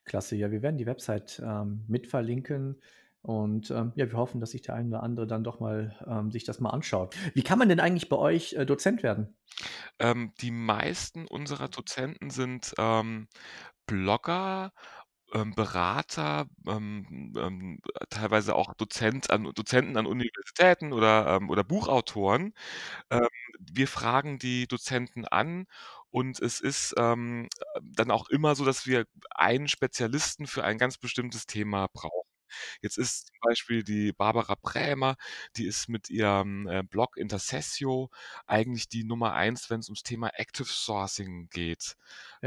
Klasse, 0.06 0.36
ja, 0.36 0.52
wir 0.52 0.62
werden 0.62 0.78
die 0.78 0.86
Website, 0.86 1.42
ähm, 1.44 1.84
mit 1.88 2.06
verlinken 2.08 2.80
und, 3.26 3.72
ähm, 3.72 3.92
ja, 3.96 4.10
wir 4.12 4.18
hoffen, 4.18 4.40
dass 4.40 4.52
sich 4.52 4.62
der 4.62 4.76
ein 4.76 4.88
oder 4.90 5.04
andere 5.04 5.28
dann 5.28 5.44
doch 5.44 5.60
mal 5.60 5.96
ähm, 6.08 6.32
sich 6.32 6.44
das 6.46 6.60
mal 6.60 6.70
anschaut. 6.72 7.16
Wie 7.34 7.44
kann 7.44 7.60
man 7.60 7.70
denn 7.70 7.80
eigentlich 7.80 8.10
bei 8.10 8.18
euch, 8.18 8.54
äh, 8.54 8.66
Dozent 8.66 9.04
werden? 9.04 9.36
Ähm, 10.00 10.34
die 10.42 10.52
meisten 10.52 11.28
unserer 11.28 11.70
Dozenten 11.70 12.30
sind, 12.30 12.74
ähm, 12.78 13.28
Blogger, 13.88 14.74
ähm, 15.34 15.56
Berater, 15.56 16.48
ähm, 16.68 17.34
ähm, 17.38 17.80
teilweise 18.10 18.56
auch 18.56 18.74
Dozent 18.76 19.32
an 19.32 19.46
Dozenten 19.56 19.98
an 19.98 20.08
Universitäten 20.08 20.94
oder, 20.94 21.38
ähm 21.38 21.50
oder 21.50 21.64
Buchautoren. 21.64 22.54
Ähm, 23.12 23.28
wir 23.60 23.88
fragen 23.90 24.40
die 24.40 24.68
Dozenten 24.68 25.26
an 25.28 25.68
und 26.12 26.42
es 26.42 26.62
ist, 26.62 26.96
dann 26.98 28.12
auch 28.12 28.30
immer 28.30 28.56
so, 28.56 28.66
dass 28.66 28.86
wir 28.88 29.06
einen 29.32 29.68
Spezialisten 29.68 30.48
für 30.48 30.64
ein 30.64 30.78
ganz 30.78 30.98
bestimmtes 30.98 31.46
Thema 31.48 31.88
brauchen. 31.94 32.25
Jetzt 32.82 32.98
ist 32.98 33.28
zum 33.28 33.38
Beispiel 33.42 33.84
die 33.84 34.14
Barbara 34.14 34.56
Brämer, 34.62 35.16
die 35.58 35.66
ist 35.66 35.90
mit 35.90 36.10
ihrem, 36.10 36.68
äh, 36.68 36.84
Blog 36.84 37.18
Intersessio 37.18 38.10
eigentlich 38.48 38.88
die 38.90 39.04
Nummer 39.04 39.34
1, 39.34 39.70
wenn's 39.70 39.88
ums 39.90 40.04
Thema 40.04 40.30
Active 40.36 40.68
Sourcing 40.68 41.50
geht. 41.50 41.96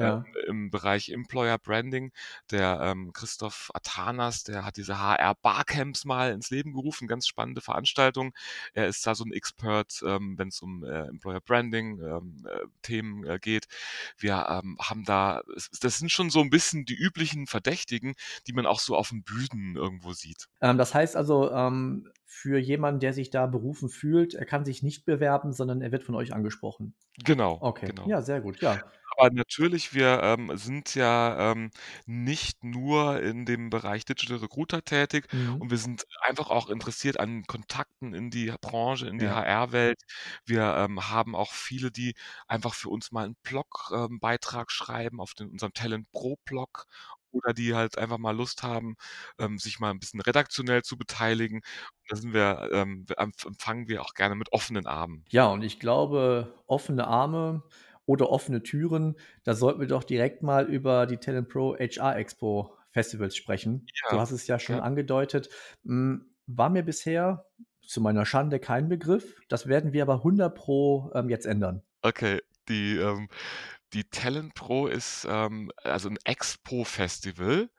Ähm, 0.01 0.15
Ja. 0.17 0.29
im 0.47 0.71
Bereich 0.71 1.09
Employer 1.11 1.59
Branding, 1.59 2.13
der, 2.51 2.81
ähm, 2.83 3.13
Christoph 3.13 3.71
Atanas, 3.75 4.45
der 4.45 4.65
hat 4.65 4.77
diese 4.77 4.99
HR 4.99 5.35
Barcamps 5.35 6.05
mal 6.05 6.33
ins 6.33 6.51
Leben 6.51 6.73
gerufen, 6.73 7.09
ganz 7.09 7.27
spannende 7.27 7.61
Veranstaltung. 7.61 8.33
Er 8.75 8.87
ist 8.89 9.07
da 9.07 9.15
so 9.15 9.25
'n 9.25 9.33
Expert, 9.33 10.01
ähm, 10.07 10.39
wenn's 10.39 10.61
um, 10.63 10.85
äh, 10.85 11.03
Employer 11.09 11.41
Branding, 11.41 12.01
ähm, 12.01 12.47
äh, 12.51 12.67
Themen, 12.83 13.25
äh, 13.25 13.39
geht. 13.41 13.67
Wir, 14.19 14.47
ähm, 14.49 14.79
haben 14.81 15.05
da 15.05 15.43
es 15.57 15.71
das 15.81 15.99
sind 15.99 16.11
schon 16.13 16.31
so 16.31 16.41
'n 16.41 16.51
bisschen 16.51 16.85
die 16.85 16.95
üblichen 16.97 17.47
Verdächtigen, 17.47 18.15
die 18.47 18.53
man 18.53 18.67
auch 18.67 18.81
so 18.81 18.97
auf 18.97 19.11
'n 19.13 19.23
Bühnen 19.25 19.77
irgendwo 19.89 20.13
sieht. 20.15 20.47
Ähm, 20.61 20.79
das 20.79 20.95
heißt 20.95 21.17
also, 21.17 21.51
ähm, 21.53 22.09
für 22.25 22.59
jemanden, 22.59 23.01
der 23.01 23.13
sich 23.13 23.31
da 23.31 23.47
berufen 23.47 23.89
fühlt, 23.89 24.35
er 24.35 24.45
kann 24.47 24.65
sich 24.65 24.83
nicht 24.83 25.05
bewerben, 25.05 25.53
sondern 25.53 25.81
er 25.83 25.93
wird 25.93 26.03
von 26.05 26.15
euch 26.15 26.33
angesprochen? 26.35 26.95
Genau, 27.25 27.63
Okay, 27.63 27.87
genau. 27.87 28.05
ja, 28.05 28.23
sehr 28.23 28.41
gut, 28.43 28.61
ja. 28.63 28.93
Aber 29.17 29.31
natürlich, 29.31 29.95
wir, 29.95 30.21
ähm, 30.23 30.53
sind 30.57 30.95
ja, 30.95 31.53
ähm, 31.53 31.71
nicht 32.07 32.63
nur 32.63 33.21
in 33.23 33.47
dem 33.47 33.71
Bereich 33.71 34.05
Digital 34.05 34.37
Recruiter 34.39 34.85
tätig 34.85 35.27
Mhm. 35.33 35.59
und 35.59 35.71
wir 35.71 35.79
sind 35.79 36.05
einfach 36.23 36.51
auch 36.51 36.69
interessiert 36.71 37.19
an 37.19 37.43
Kontakten 37.45 38.15
in 38.15 38.31
die 38.31 38.53
Branche, 38.61 39.09
in 39.09 39.19
die 39.19 39.29
Ja. 39.29 39.31
HR-Welt. 39.31 40.03
Wir, 40.45 40.63
ähm, 40.77 41.09
haben 41.11 41.35
auch 41.35 41.53
viele, 41.53 41.91
die 41.91 42.15
einfach 42.47 42.75
für 42.75 42.91
uns 42.91 43.11
mal 43.11 43.27
'n 43.27 43.37
Blog 43.43 43.91
ähm, 43.93 44.21
schreiben 44.69 45.21
auf 45.21 45.35
den 45.35 45.49
unserem 45.51 45.73
Talent 45.73 46.11
Pro 46.13 46.37
Blog 46.45 46.87
oder 47.33 47.53
die 47.55 47.75
halt 47.75 47.99
einfach 47.99 48.19
mal 48.19 48.37
Lust 48.37 48.63
haben, 48.63 48.97
ähm, 49.39 49.59
sich 49.59 49.81
mal 49.81 49.91
'n 49.93 49.99
bisschen 50.01 50.21
redaktionell 50.21 50.83
zu 50.83 50.97
beteiligen. 50.99 51.61
Da 52.09 52.17
sind 52.17 52.33
wir, 52.35 52.71
ähm 52.73 53.07
empf 53.17 53.45
empfangen 53.47 53.89
wir 53.89 54.03
auch 54.03 54.15
gerne 54.15 54.35
mit 54.37 54.53
offenen 54.53 54.87
Armen. 54.87 55.25
Ja, 55.33 55.47
und 55.49 55.63
ich 55.63 55.79
glaube, 55.79 56.55
offene 56.67 57.07
Arme 57.07 57.63
oder 58.07 58.31
offene 58.31 58.63
Türen, 58.63 59.17
da 59.45 59.55
sollten 59.55 59.81
wir 59.81 59.87
doch 59.87 60.05
direkt 60.05 60.43
mal 60.43 60.65
über 60.67 61.07
die 61.07 61.19
Talent 61.19 61.49
Pro 61.51 61.77
HR 61.77 62.17
Expo 62.17 62.75
Festivals 62.93 63.37
sprechen. 63.37 63.91
Du 64.09 64.19
Ja, 64.19 64.21
hast 64.21 64.31
es 64.31 64.47
ja 64.47 64.59
schon 64.59 64.79
ja. 64.79 64.81
angedeutet. 64.81 65.51
Hm, 65.85 66.31
war 66.47 66.71
mir 66.71 66.83
bisher 66.83 67.45
zu 67.87 68.01
meiner 68.01 68.25
Schande 68.25 68.59
kein 68.59 68.89
Begriff. 68.89 69.35
Das 69.49 69.67
werden 69.67 69.93
wir 69.93 70.03
aber 70.03 70.23
100 70.25 70.55
Pro, 70.55 71.11
ähm, 71.15 71.29
jetzt 71.29 71.45
ändern. 71.47 71.83
Okay, 72.05 72.41
die, 72.69 72.97
ähm 72.99 73.29
die 73.95 74.05
Talent 74.11 74.55
Pro 74.55 74.87
ist, 74.89 75.27
ähm, 75.29 75.71
also 75.85 76.09
'n 76.09 76.19
Expo-Festival. 76.25 77.71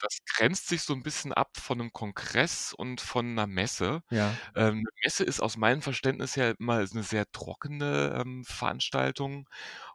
Das 0.00 0.18
grenzt 0.26 0.68
sich 0.68 0.82
so 0.82 0.92
'n 0.94 1.02
bisschen 1.02 1.32
ab 1.32 1.56
von 1.58 1.78
'nem 1.78 1.92
Kongress 1.92 2.72
und 2.74 3.00
von 3.00 3.34
'ner 3.34 3.46
Messe. 3.46 4.02
Ja. 4.10 4.44
Ähm, 4.56 4.80
'ne 4.82 4.90
Messe 5.04 5.24
ist 5.24 5.40
aus 5.40 5.56
meinem 5.56 5.82
Verständnis 5.82 6.36
her 6.36 6.54
immer 6.58 6.80
'ne 6.80 7.02
sehr 7.04 7.30
trockene, 7.32 8.18
ähm, 8.20 8.44
Veranstaltung 8.44 9.48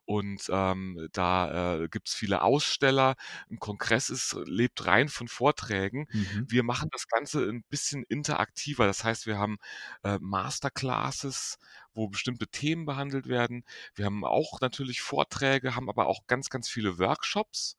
und, 0.10 0.48
ähm, 0.52 1.08
da, 1.14 1.76
äh, 1.84 1.88
gibt's 1.90 2.14
viele 2.16 2.42
Aussteller. 2.42 3.16
'N 3.50 3.60
Kongress 3.60 4.10
ist 4.10 4.36
lebt 4.46 4.86
rein 4.88 5.08
von 5.10 5.28
Vorträgen. 5.28 6.08
Mhm. 6.14 6.48
Wir 6.48 6.64
machen 6.64 6.90
das 6.92 7.08
Ganze 7.08 7.48
'n 7.50 7.64
bisschen 7.70 8.04
interaktiver. 8.10 8.88
Das 8.88 9.04
heißt, 9.04 9.28
wir 9.28 9.38
haben, 9.38 9.58
äh, 10.04 10.18
Masterclasses, 10.20 11.58
wo 11.94 12.08
bestimmte 12.10 12.48
Themen 12.48 12.86
behandelt 12.86 13.28
werden. 13.28 13.64
Wir 13.96 14.06
haben 14.06 14.26
auch 14.26 14.62
natürlich 14.62 15.02
Vorträge, 15.02 15.76
haben 15.76 15.90
aber 15.90 16.08
auch 16.08 16.26
ganz, 16.28 16.50
ganz 16.50 16.70
viele 16.70 16.98
Workshops. 17.00 17.78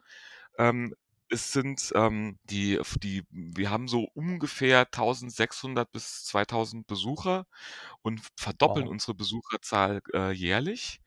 Ähm, 0.58 0.94
es 1.30 1.52
sind, 1.52 1.92
ähm, 1.94 2.38
die 2.44 2.80
die 3.02 3.24
wir 3.30 3.70
haben 3.70 3.88
so 3.88 4.04
ungefähr 4.14 4.90
1.600 4.90 5.92
bis 5.92 6.24
2.000 6.24 6.86
Besucher 6.86 7.46
und 8.02 8.22
verdoppeln 8.38 8.86
Wow. 8.86 8.90
unsere 8.90 9.14
Besucherzahl, 9.14 10.02
äh, 10.14 10.32
jährlich. 10.32 11.00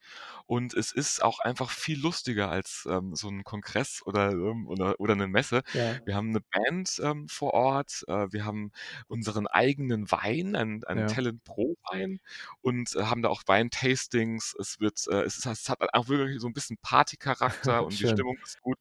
Und 0.47 0.73
es 0.75 0.91
ist 0.93 1.23
auch 1.23 1.39
einfach 1.39 1.71
viel 1.71 1.99
lustiger 1.99 2.49
als, 2.51 2.87
ähm, 2.91 3.15
so 3.15 3.29
'n 3.29 3.43
Kongress 3.45 4.01
oder, 4.05 4.31
ähm 4.33 4.67
oder 4.67 4.99
oder 4.99 5.15
'ne 5.15 5.27
Messe. 5.27 5.63
Ja. 5.73 6.03
Wir 6.05 6.15
haben 6.15 6.31
'ne 6.31 6.41
Band, 6.51 6.99
ähm, 7.03 7.27
vor 7.29 7.53
Ort. 7.55 8.03
Äh, 8.09 8.31
wir 8.33 8.45
haben 8.45 8.71
unseren 9.07 9.47
eigenen 9.47 10.11
Wein, 10.11 10.55
einen 10.55 10.83
einen 10.85 11.05
Ja. 11.05 11.07
Talent 11.07 11.43
Pro 11.45 11.75
Wein 11.91 12.19
und, 12.61 12.95
äh, 12.95 13.03
haben 13.05 13.21
da 13.23 13.29
auch 13.29 13.43
Weintastings. 13.47 14.55
Es 14.59 14.79
wird, 14.81 15.07
äh 15.09 15.23
es 15.23 15.37
ist 15.39 15.45
es 15.47 15.69
hat 15.69 15.79
auch 15.95 16.07
wirklich 16.09 16.41
so 16.41 16.47
'n 16.47 16.53
bisschen 16.53 16.77
Partycharakter 16.81 17.85
und 17.85 17.99
die. 18.01 18.07
Stimmung 18.07 18.37
ist 18.43 18.61
gut. 18.61 18.77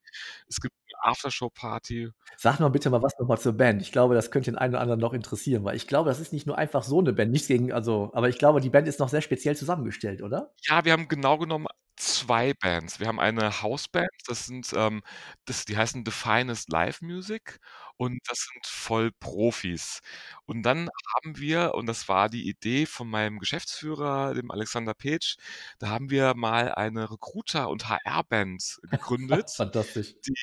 Es 0.49 0.61
gibt 0.61 0.75
Aftershow-Party. 1.01 2.11
Sag 2.37 2.61
mal 2.61 2.69
bitte 2.71 2.91
mal 2.91 3.03
was 3.03 3.13
noch 3.19 3.27
mal 3.29 3.39
zur 3.39 3.53
Band. 3.53 3.83
Ich 3.83 3.93
glaube, 3.93 4.15
das 4.15 4.31
könnte 4.31 4.51
den 4.51 4.59
einen 4.59 4.75
oder 4.75 4.81
anderen 4.83 5.01
noch 5.01 5.13
interessieren, 5.13 5.65
weil 5.65 5.77
ich 5.77 5.87
glaube, 5.87 6.09
das 6.09 6.19
ist 6.21 6.33
nicht 6.33 6.47
nur 6.47 6.59
einfach 6.59 6.83
so 6.83 7.01
'ne 7.01 7.13
Band. 7.13 7.31
Nichts 7.31 7.49
gegen 7.49 7.73
also 7.73 8.11
aber 8.15 8.29
ich 8.29 8.39
glaube, 8.39 8.61
die 8.61 8.71
Band 8.71 8.89
ist 8.89 8.99
noch 9.01 9.09
sehr 9.09 9.21
speziell 9.23 9.57
zusammengestellt, 9.57 10.23
oder? 10.23 10.53
Ja, 10.69 10.85
wir 10.85 10.93
haben 10.93 11.09
genau 11.09 11.39
genommen 11.39 11.67
2 11.97 12.55
Bands. 12.55 12.99
Wir 13.01 13.07
haben 13.07 13.21
eine 13.21 13.63
Hausband, 13.63 14.09
das 14.27 14.47
sind, 14.47 14.73
ähm 14.75 15.03
das 15.45 15.65
die 15.67 15.77
heißen 15.77 16.05
The 16.07 16.11
Finest 16.13 16.71
Live 16.73 17.01
Music 17.03 17.59
und 17.97 18.19
das 18.29 18.39
sind 18.53 18.67
Vollprofis. 18.67 20.01
Und 20.47 20.63
dann 20.63 20.89
haben 21.17 21.37
wir 21.39 21.75
und 21.75 21.87
das 21.87 22.09
war 22.09 22.29
die 22.29 22.49
Idee 22.49 22.87
von 22.87 23.09
meinem 23.09 23.39
Geschäftsführer, 23.39 24.35
dem 24.35 24.51
Alexander 24.51 24.95
Petsch, 24.95 25.37
da 25.79 25.89
haben 25.91 26.11
wir 26.11 26.35
mal 26.35 26.73
eine 26.75 27.11
Recruiter 27.11 27.69
und 27.69 27.89
HR-Band 27.89 28.81
gegründet. 28.91 29.51
Fantastisch. 29.57 30.15
Die 30.27 30.35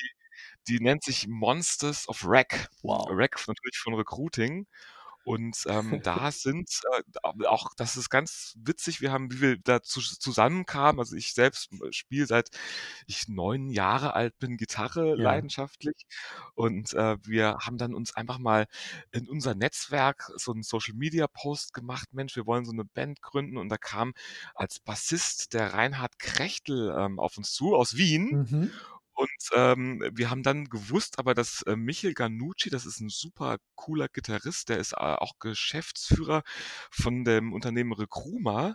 die 0.68 0.80
nennt 0.80 1.04
sich 1.04 1.28
Monsters 1.28 2.08
of 2.08 2.24
Rec. 2.26 2.68
Wow. 2.82 3.20
Rec 3.20 3.36
natürlich 3.48 3.78
von 3.78 3.94
Recruiting. 3.94 4.66
Und, 5.24 5.64
ähm, 5.68 6.00
da 6.02 6.32
sind, 6.32 6.70
äh, 6.98 7.46
auch 7.46 7.68
das 7.76 7.96
ist 7.98 8.10
ganz 8.10 8.54
witzig, 8.58 9.00
wir 9.02 9.12
haben 9.12 9.32
wie 9.32 9.40
wir 9.42 9.58
da 9.58 9.82
zus 9.82 10.18
zusammenkamen 10.18 11.00
also, 11.00 11.16
ich 11.16 11.34
selbst 11.34 11.70
spiele, 11.92 12.26
seit 12.26 12.50
ich 13.06 13.28
9 13.28 13.70
Jahre 13.70 14.14
alt 14.14 14.38
bin, 14.40 14.56
Gitarre 14.58 15.14
Ja. 15.14 15.20
leidenschaftlich 15.20 16.06
und, 16.54 16.94
äh, 16.94 17.18
wir 17.24 17.58
haben 17.62 17.78
dann 17.78 17.94
uns 17.94 18.14
einfach 18.16 18.38
mal 18.38 18.66
in 19.12 19.28
unser 19.28 19.54
Netzwerk 19.56 20.30
so 20.36 20.52
'n 20.52 20.62
Social-Media-Post 20.64 21.74
gemacht: 21.74 22.08
„Mensch, 22.12 22.36
wir 22.36 22.46
wollen 22.46 22.64
so 22.66 22.72
'ne 22.72 22.84
Band 22.86 23.22
gründen.“ 23.22 23.58
Und 23.58 23.68
da 23.70 23.78
kam 23.78 24.14
als 24.54 24.80
Bassist 24.80 25.54
der 25.54 25.74
Reinhard 25.74 26.18
Kraechtl, 26.20 26.94
ähm, 26.98 27.18
auf 27.20 27.36
uns 27.38 27.52
zu 27.54 27.74
aus 27.76 27.96
Wien 27.96 28.32
Mhm. 28.32 28.80
Und 29.14 29.28
ähm, 29.54 30.02
wir 30.12 30.30
haben 30.30 30.42
dann 30.42 30.66
gewusst, 30.66 31.18
aber 31.18 31.34
dass 31.34 31.62
äh, 31.62 31.76
Michel 31.76 32.14
Ganucci, 32.14 32.70
das 32.70 32.86
ist 32.86 33.00
ein 33.00 33.08
super 33.08 33.58
cooler 33.74 34.08
Gitarrist, 34.08 34.68
der 34.68 34.78
ist 34.78 34.92
äh, 34.92 34.96
auch 34.96 35.32
Geschäftsführer 35.38 36.42
von 36.90 37.24
dem 37.24 37.52
Unternehmen 37.52 37.92
Recruma. 37.92 38.74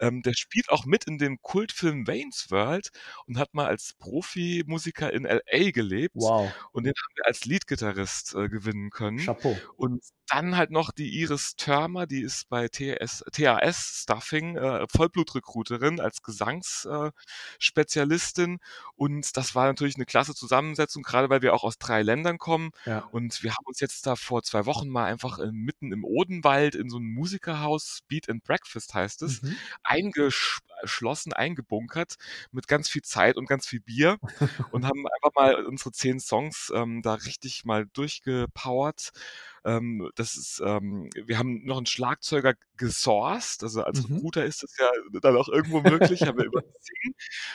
Ähm, 0.00 0.22
der 0.22 0.34
spielt 0.34 0.70
auch 0.70 0.84
mit 0.84 1.04
in 1.04 1.18
dem 1.18 1.40
Kultfilm 1.42 2.06
Wayne's 2.06 2.50
World 2.50 2.90
und 3.26 3.38
hat 3.38 3.54
mal 3.54 3.66
als 3.66 3.94
Profimusiker 3.98 5.12
in 5.12 5.24
LA 5.24 5.70
gelebt. 5.70 6.14
Wow. 6.16 6.52
Und 6.72 6.84
den 6.84 6.92
haben 6.92 7.16
wir 7.16 7.26
als 7.26 7.44
Leadgitarrist 7.44 8.34
äh, 8.34 8.48
gewinnen 8.48 8.90
können. 8.90 9.18
Chapeau. 9.18 9.56
Und 9.76 10.02
dann 10.28 10.56
halt 10.56 10.70
noch 10.70 10.90
die 10.90 11.20
Iris 11.20 11.56
Törmer, 11.56 12.06
die 12.06 12.22
ist 12.22 12.48
bei 12.48 12.68
TS, 12.68 13.22
TAS 13.32 14.00
Stuffing 14.02 14.56
äh, 14.56 14.86
Vollblutrekruterin 14.88 16.00
als 16.00 16.22
Gesangsspezialistin. 16.22 18.54
Äh, 18.54 18.58
und 18.96 19.36
das 19.36 19.54
war 19.54 19.66
natürlich 19.66 19.83
eine 19.96 20.06
klasse 20.06 20.34
Zusammensetzung, 20.34 21.02
gerade 21.02 21.28
weil 21.30 21.42
wir 21.42 21.52
auch 21.54 21.64
aus 21.64 21.78
drei 21.78 22.02
Ländern 22.02 22.38
kommen. 22.38 22.70
Ja. 22.86 23.00
Und 23.12 23.42
wir 23.42 23.52
haben 23.52 23.66
uns 23.66 23.80
jetzt 23.80 24.06
da 24.06 24.16
vor 24.16 24.42
zwei 24.42 24.64
Wochen 24.66 24.88
mal 24.88 25.04
einfach 25.04 25.38
äh, 25.38 25.52
mitten 25.52 25.92
im 25.92 26.04
Odenwald 26.04 26.74
in 26.74 26.88
so 26.88 26.96
einem 26.96 27.12
Musikerhaus, 27.12 28.00
Beat 28.08 28.28
and 28.28 28.42
Breakfast 28.44 28.94
heißt 28.94 29.22
es, 29.22 29.42
Mhm. 29.42 29.56
eingeschlossen, 29.82 31.32
eingebunkert 31.32 32.16
mit 32.52 32.68
ganz 32.68 32.88
viel 32.88 33.02
Zeit 33.02 33.36
und 33.36 33.46
ganz 33.46 33.66
viel 33.66 33.80
Bier 33.80 34.18
und 34.70 34.84
haben 34.86 35.06
einfach 35.06 35.34
mal 35.34 35.64
unsere 35.66 35.92
zehn 35.92 36.20
Songs 36.20 36.72
ähm, 36.74 37.02
da 37.02 37.14
richtig 37.14 37.64
mal 37.64 37.86
durchgepowert. 37.92 39.10
Ähm, 39.64 40.10
das 40.16 40.36
ist, 40.36 40.62
ähm, 40.64 41.10
wir 41.14 41.38
haben 41.38 41.64
noch 41.64 41.76
einen 41.78 41.86
Schlagzeuger 41.86 42.54
gesourced, 42.76 43.62
also 43.62 43.82
als 43.82 44.06
Mhm. 44.08 44.16
Recruiter 44.16 44.44
ist 44.44 44.62
das 44.62 44.76
ja 44.78 44.90
dann 45.20 45.36
auch 45.36 45.48
irgendwo 45.48 45.80
möglich, 45.80 46.26
haben 46.26 46.38
wir 46.38 46.44
über 46.46 46.62
Sing 46.80 47.14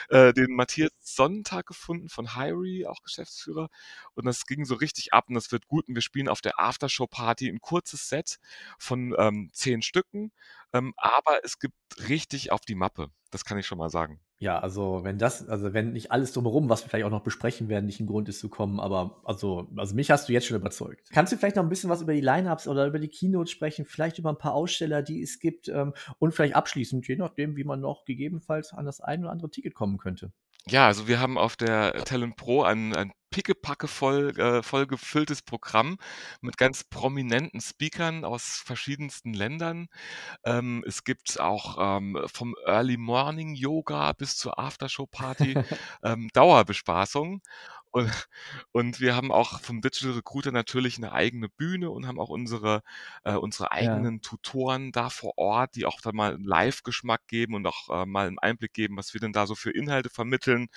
äh, 0.10 0.34
den 0.34 0.56
Matthias 0.56 0.92
Sonnentag 1.01 1.68
gefunden 1.68 2.10
von 2.10 2.36
Hyrie, 2.36 2.88
auch 2.89 3.01
Geschäftsführer. 3.04 3.70
Und 4.16 4.25
das 4.25 4.46
ging 4.46 4.66
so 4.66 4.75
richtig 4.75 5.13
ab 5.13 5.25
und 5.30 5.36
das 5.36 5.51
wird 5.51 5.68
gut. 5.68 5.88
Und 5.88 5.96
wir 5.96 6.01
spielen 6.01 6.28
auf 6.30 6.42
der 6.42 6.60
Aftershow-Party 6.60 7.48
ein 7.50 7.62
kurzes 7.62 8.10
Set 8.10 8.39
von 8.78 9.16
ähm, 9.18 9.50
zehn 9.54 9.82
Stücken. 9.82 10.32
Ähm, 10.74 10.94
aber 10.98 11.40
es 11.44 11.60
gibt 11.60 11.76
richtig 12.08 12.52
auf 12.52 12.62
die 12.62 12.76
Mappe. 12.76 13.10
Das 13.32 13.46
kann 13.46 13.58
ich 13.58 13.66
schon 13.66 13.78
mal 13.78 13.90
sagen. 13.90 14.20
Ja, 14.42 14.58
also 14.58 15.04
wenn 15.04 15.18
das, 15.18 15.50
also 15.50 15.74
wenn 15.74 15.92
nicht 15.92 16.12
alles 16.12 16.32
drumherum, 16.32 16.70
was 16.70 16.84
wir 16.84 16.90
vielleicht 16.90 17.06
auch 17.06 17.12
noch 17.12 17.24
besprechen 17.24 17.68
werden, 17.68 17.86
nicht 17.86 18.00
ein 18.00 18.08
Grund 18.08 18.30
ist 18.30 18.40
zu 18.40 18.48
kommen, 18.48 18.80
aber 18.80 19.22
also, 19.26 19.68
also 19.76 19.94
mich 19.96 20.12
hast 20.12 20.30
du 20.30 20.34
jetzt 20.34 20.48
schon 20.48 20.56
überzeugt. 20.56 21.10
Kannst 21.12 21.34
du 21.34 21.38
vielleicht 21.38 21.58
noch 21.58 21.64
ein 21.64 21.70
bisschen 21.70 21.90
was 21.90 22.02
über 22.02 22.14
die 22.14 22.22
Lineups 22.22 22.68
oder 22.68 22.88
über 22.88 23.00
die 23.00 23.10
Keynotes 23.10 23.52
sprechen, 23.52 23.86
vielleicht 23.86 24.18
über 24.18 24.30
ein 24.30 24.38
paar 24.38 24.54
Aussteller, 24.54 25.02
die 25.02 25.22
es 25.22 25.40
gibt 25.40 25.68
ähm, 25.68 25.94
und 26.20 26.34
vielleicht 26.34 26.56
abschließend, 26.56 27.06
je 27.08 27.18
nachdem, 27.18 27.58
wie 27.58 27.66
man 27.66 27.82
noch 27.82 28.06
gegebenenfalls 28.06 28.74
an 28.74 28.86
das 28.86 29.02
ein 29.02 29.22
oder 29.22 29.32
andere 29.32 29.52
Ticket 29.52 29.74
kommen 29.74 29.98
könnte. 29.98 30.32
Ja, 30.68 30.88
also 30.88 31.08
wir 31.08 31.20
haben 31.20 31.38
auf 31.38 31.58
der 31.58 31.94
Talent 32.06 32.38
Pro 32.38 32.64
ein, 32.64 32.96
ein 32.96 33.12
pickepacke 33.30 33.88
voll, 33.88 34.38
äh, 34.40 34.64
voll 34.64 34.88
gefülltes 34.88 35.42
Programm 35.42 35.98
mit 36.42 36.58
ganz 36.58 36.84
prominenten 36.84 37.62
Speakern 37.62 38.26
aus 38.26 38.62
verschiedensten 38.66 39.34
Ländern. 39.34 39.88
Ähm, 40.44 40.84
es 40.88 41.04
gibt 41.04 41.40
auch 41.40 41.78
ähm, 41.80 42.20
vom 42.28 42.56
Early 42.66 42.98
Morning 42.98 43.56
Yoga 43.56 44.14
bis 44.14 44.38
zur 44.38 44.60
Aftershow 44.60 45.06
Party 45.08 45.56
ähm, 46.04 46.30
Dauerbespaßung. 46.34 47.42
Und, 47.91 48.10
und 48.72 49.00
wir 49.00 49.15
haben 49.15 49.31
auch 49.31 49.60
vom 49.62 49.81
Digital 49.81 50.12
Recruiter 50.13 50.51
natürlich 50.51 50.98
eine 50.98 51.12
eigene 51.13 51.50
Bühne 51.50 51.89
und 51.91 52.08
haben 52.08 52.19
auch 52.19 52.29
unsere, 52.29 52.81
äh, 53.24 53.34
unsere 53.36 53.72
Ja. 53.77 54.10
eigenen 54.12 54.22
Tutoren 54.22 54.91
da 54.91 55.10
vor 55.10 55.38
Ort, 55.38 55.75
die 55.75 55.86
auch 55.86 56.01
dann 56.01 56.15
mal 56.15 56.34
einen 56.36 56.43
Live-Geschmack 56.43 57.28
geben 57.28 57.56
und 57.56 57.65
auch 57.67 57.89
äh, 57.89 58.06
mal 58.06 58.28
einen 58.28 58.39
Einblick 58.39 58.73
geben, 58.73 58.97
was 58.97 59.13
wir 59.13 59.21
denn 59.21 59.34
da 59.34 59.47
so 59.47 59.56
für 59.56 59.71
Inhalte 59.71 60.10
vermitteln. 60.10 60.67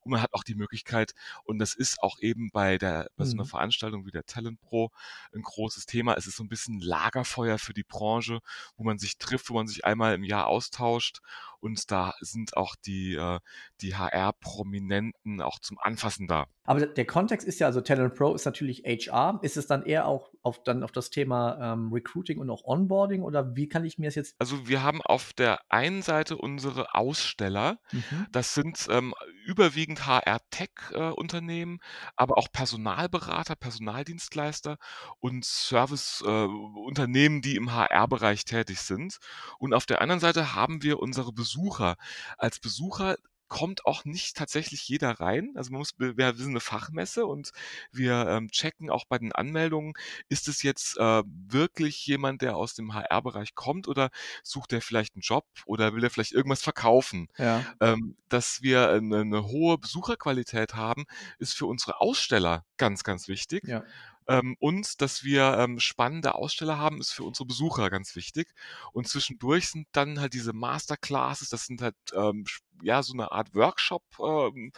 Und 0.00 0.12
man 0.12 0.22
hat 0.22 0.32
auch 0.34 0.44
die 0.44 0.54
Möglichkeit, 0.54 1.12
und 1.44 1.58
das 1.58 1.74
ist 1.74 2.02
auch 2.02 2.18
eben 2.20 2.50
bei 2.52 2.78
der 2.78 3.08
bei 3.16 3.24
so 3.24 3.36
einer 3.36 3.44
Mhm. 3.44 3.46
Veranstaltung 3.46 4.06
wie 4.06 4.10
der 4.10 4.24
Talent 4.24 4.60
Pro 4.60 4.90
ein 5.34 5.42
großes 5.42 5.86
Thema. 5.86 6.14
Es 6.14 6.26
ist 6.26 6.36
so 6.36 6.44
ein 6.44 6.48
bisschen 6.48 6.80
Lagerfeuer 6.80 7.58
für 7.58 7.72
die 7.74 7.84
Branche, 7.84 8.40
wo 8.76 8.84
man 8.84 8.98
sich 8.98 9.18
trifft, 9.18 9.50
wo 9.50 9.54
man 9.54 9.66
sich 9.66 9.84
einmal 9.84 10.14
im 10.14 10.24
Jahr 10.24 10.46
austauscht. 10.46 11.18
Und 11.60 11.90
da 11.90 12.14
sind 12.20 12.56
auch 12.56 12.74
die, 12.84 13.14
äh, 13.14 13.38
die 13.80 13.94
HR-Prominenten 13.96 15.40
auch 15.40 15.58
zum 15.60 15.78
Anfassen 15.78 16.26
da. 16.26 16.46
Aber 16.64 16.86
der- 16.86 17.06
Kontext 17.06 17.46
ist 17.46 17.58
ja, 17.58 17.66
also 17.66 17.80
Talent 17.80 18.14
Pro 18.14 18.34
ist 18.34 18.44
natürlich 18.44 18.84
HR. 18.84 19.40
Ist 19.42 19.56
es 19.56 19.66
dann 19.66 19.84
eher 19.84 20.06
auch 20.06 20.30
auf, 20.42 20.62
dann 20.62 20.82
auf 20.82 20.92
das 20.92 21.10
Thema 21.10 21.72
ähm, 21.72 21.92
Recruiting 21.92 22.38
und 22.38 22.48
auch 22.50 22.64
Onboarding 22.64 23.22
oder 23.22 23.54
wie 23.56 23.68
kann 23.68 23.84
ich 23.84 23.98
mir 23.98 24.06
das 24.06 24.14
jetzt. 24.14 24.36
Also 24.38 24.68
wir 24.68 24.82
haben 24.82 25.02
auf 25.02 25.32
der 25.32 25.60
einen 25.68 26.02
Seite 26.02 26.36
unsere 26.36 26.94
Aussteller, 26.94 27.78
Mhm. 27.92 28.26
Das 28.32 28.54
sind 28.54 28.86
ähm, 28.90 29.14
überwiegend 29.44 30.06
HR-Tech-Unternehmen, 30.06 31.80
aber 32.16 32.38
auch 32.38 32.48
Personalberater, 32.52 33.56
Personaldienstleister 33.56 34.76
und 35.20 35.44
Service-Unternehmen, 35.44 37.42
die 37.42 37.56
im 37.56 37.72
HR-Bereich 37.72 38.44
tätig 38.44 38.80
sind. 38.80 39.18
Und 39.58 39.74
auf 39.74 39.86
der 39.86 40.00
anderen 40.00 40.20
Seite 40.20 40.54
haben 40.54 40.82
wir 40.82 41.00
unsere 41.00 41.32
Besucher. 41.32 41.96
Als 42.38 42.58
Besucher 42.60 43.16
kommt 43.52 43.84
auch 43.84 44.06
nicht 44.06 44.34
tatsächlich 44.34 44.88
jeder 44.88 45.20
rein. 45.20 45.52
Also 45.56 45.72
man 45.72 45.80
muss, 45.80 45.92
wir 45.98 46.34
sind 46.34 46.52
eine 46.52 46.60
Fachmesse 46.60 47.26
und 47.26 47.50
wir 47.90 48.26
ähm, 48.26 48.50
checken 48.50 48.88
auch 48.88 49.04
bei 49.04 49.18
den 49.18 49.30
Anmeldungen, 49.30 49.92
ist 50.30 50.48
es 50.48 50.62
jetzt 50.62 50.96
äh, 50.96 51.22
wirklich 51.26 52.06
jemand, 52.06 52.40
der 52.40 52.56
aus 52.56 52.72
dem 52.72 52.94
HR-Bereich 52.94 53.54
kommt 53.54 53.88
oder 53.88 54.08
sucht 54.42 54.72
er 54.72 54.80
vielleicht 54.80 55.16
einen 55.16 55.20
Job 55.20 55.44
oder 55.66 55.92
will 55.92 56.02
er 56.02 56.08
vielleicht 56.08 56.32
irgendwas 56.32 56.62
verkaufen? 56.62 57.28
Ja. 57.36 57.62
Ähm, 57.80 58.16
dass 58.30 58.62
wir 58.62 58.88
eine, 58.88 59.20
eine 59.20 59.44
hohe 59.44 59.76
Besucherqualität 59.76 60.74
haben, 60.74 61.04
ist 61.38 61.52
für 61.52 61.66
unsere 61.66 62.00
Aussteller 62.00 62.64
ganz, 62.78 63.04
ganz 63.04 63.28
wichtig. 63.28 63.64
Ja. 63.68 63.84
Ähm, 64.28 64.56
und 64.60 65.00
dass 65.00 65.24
wir 65.24 65.56
ähm, 65.58 65.80
spannende 65.80 66.34
Aussteller 66.34 66.78
haben, 66.78 67.00
ist 67.00 67.12
für 67.12 67.24
unsere 67.24 67.46
Besucher 67.46 67.90
ganz 67.90 68.14
wichtig. 68.16 68.48
Und 68.92 69.08
zwischendurch 69.08 69.68
sind 69.68 69.88
dann 69.92 70.20
halt 70.20 70.34
diese 70.34 70.52
Masterclasses, 70.52 71.48
das 71.48 71.66
sind 71.66 71.82
halt 71.82 71.96
ähm, 72.14 72.44
ja 72.82 73.02
so 73.02 73.12
eine 73.12 73.30
Art 73.32 73.54
Workshop 73.54 74.02
ähm, 74.20 74.72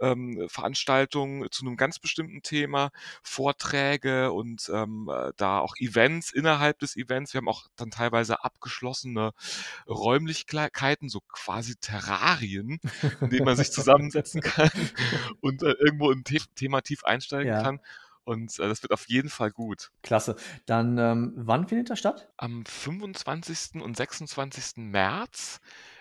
ähm, 0.00 0.46
zu 0.50 1.64
einem 1.66 1.76
ganz 1.76 1.98
bestimmten 1.98 2.42
Thema, 2.42 2.90
Vorträge 3.22 4.32
und 4.32 4.70
ähm, 4.72 5.10
äh, 5.12 5.32
da 5.36 5.60
auch 5.60 5.74
Events 5.78 6.32
innerhalb 6.32 6.78
des 6.78 6.96
Events. 6.96 7.32
Wir 7.34 7.38
haben 7.38 7.48
auch 7.48 7.66
dann 7.76 7.90
teilweise 7.90 8.44
abgeschlossene 8.44 9.32
Räumlichkeiten, 9.88 11.08
so 11.08 11.20
quasi 11.28 11.76
Terrarien, 11.76 12.80
in 13.20 13.30
denen 13.30 13.44
man 13.44 13.56
sich 13.56 13.70
zusammensetzen 13.72 14.40
kann 14.40 14.70
und 15.40 15.62
äh, 15.62 15.72
irgendwo 15.72 16.10
im 16.10 16.22
The 16.26 16.40
Thema 16.54 16.80
tief 16.82 17.04
einsteigen 17.04 17.54
Ja. 17.54 17.62
kann. 17.62 17.80
Und 18.26 18.58
äh, 18.58 18.68
das 18.68 18.82
wird 18.82 18.92
auf 18.92 19.08
jeden 19.08 19.30
Fall 19.30 19.52
gut. 19.52 19.90
Klasse. 20.02 20.34
Dann, 20.66 20.98
ähm, 20.98 21.32
wann 21.36 21.68
findet 21.68 21.90
das 21.90 22.00
statt? 22.00 22.28
Am 22.36 22.64
25. 22.66 23.80
und 23.82 23.96
26. 23.96 24.78
März 24.78 25.60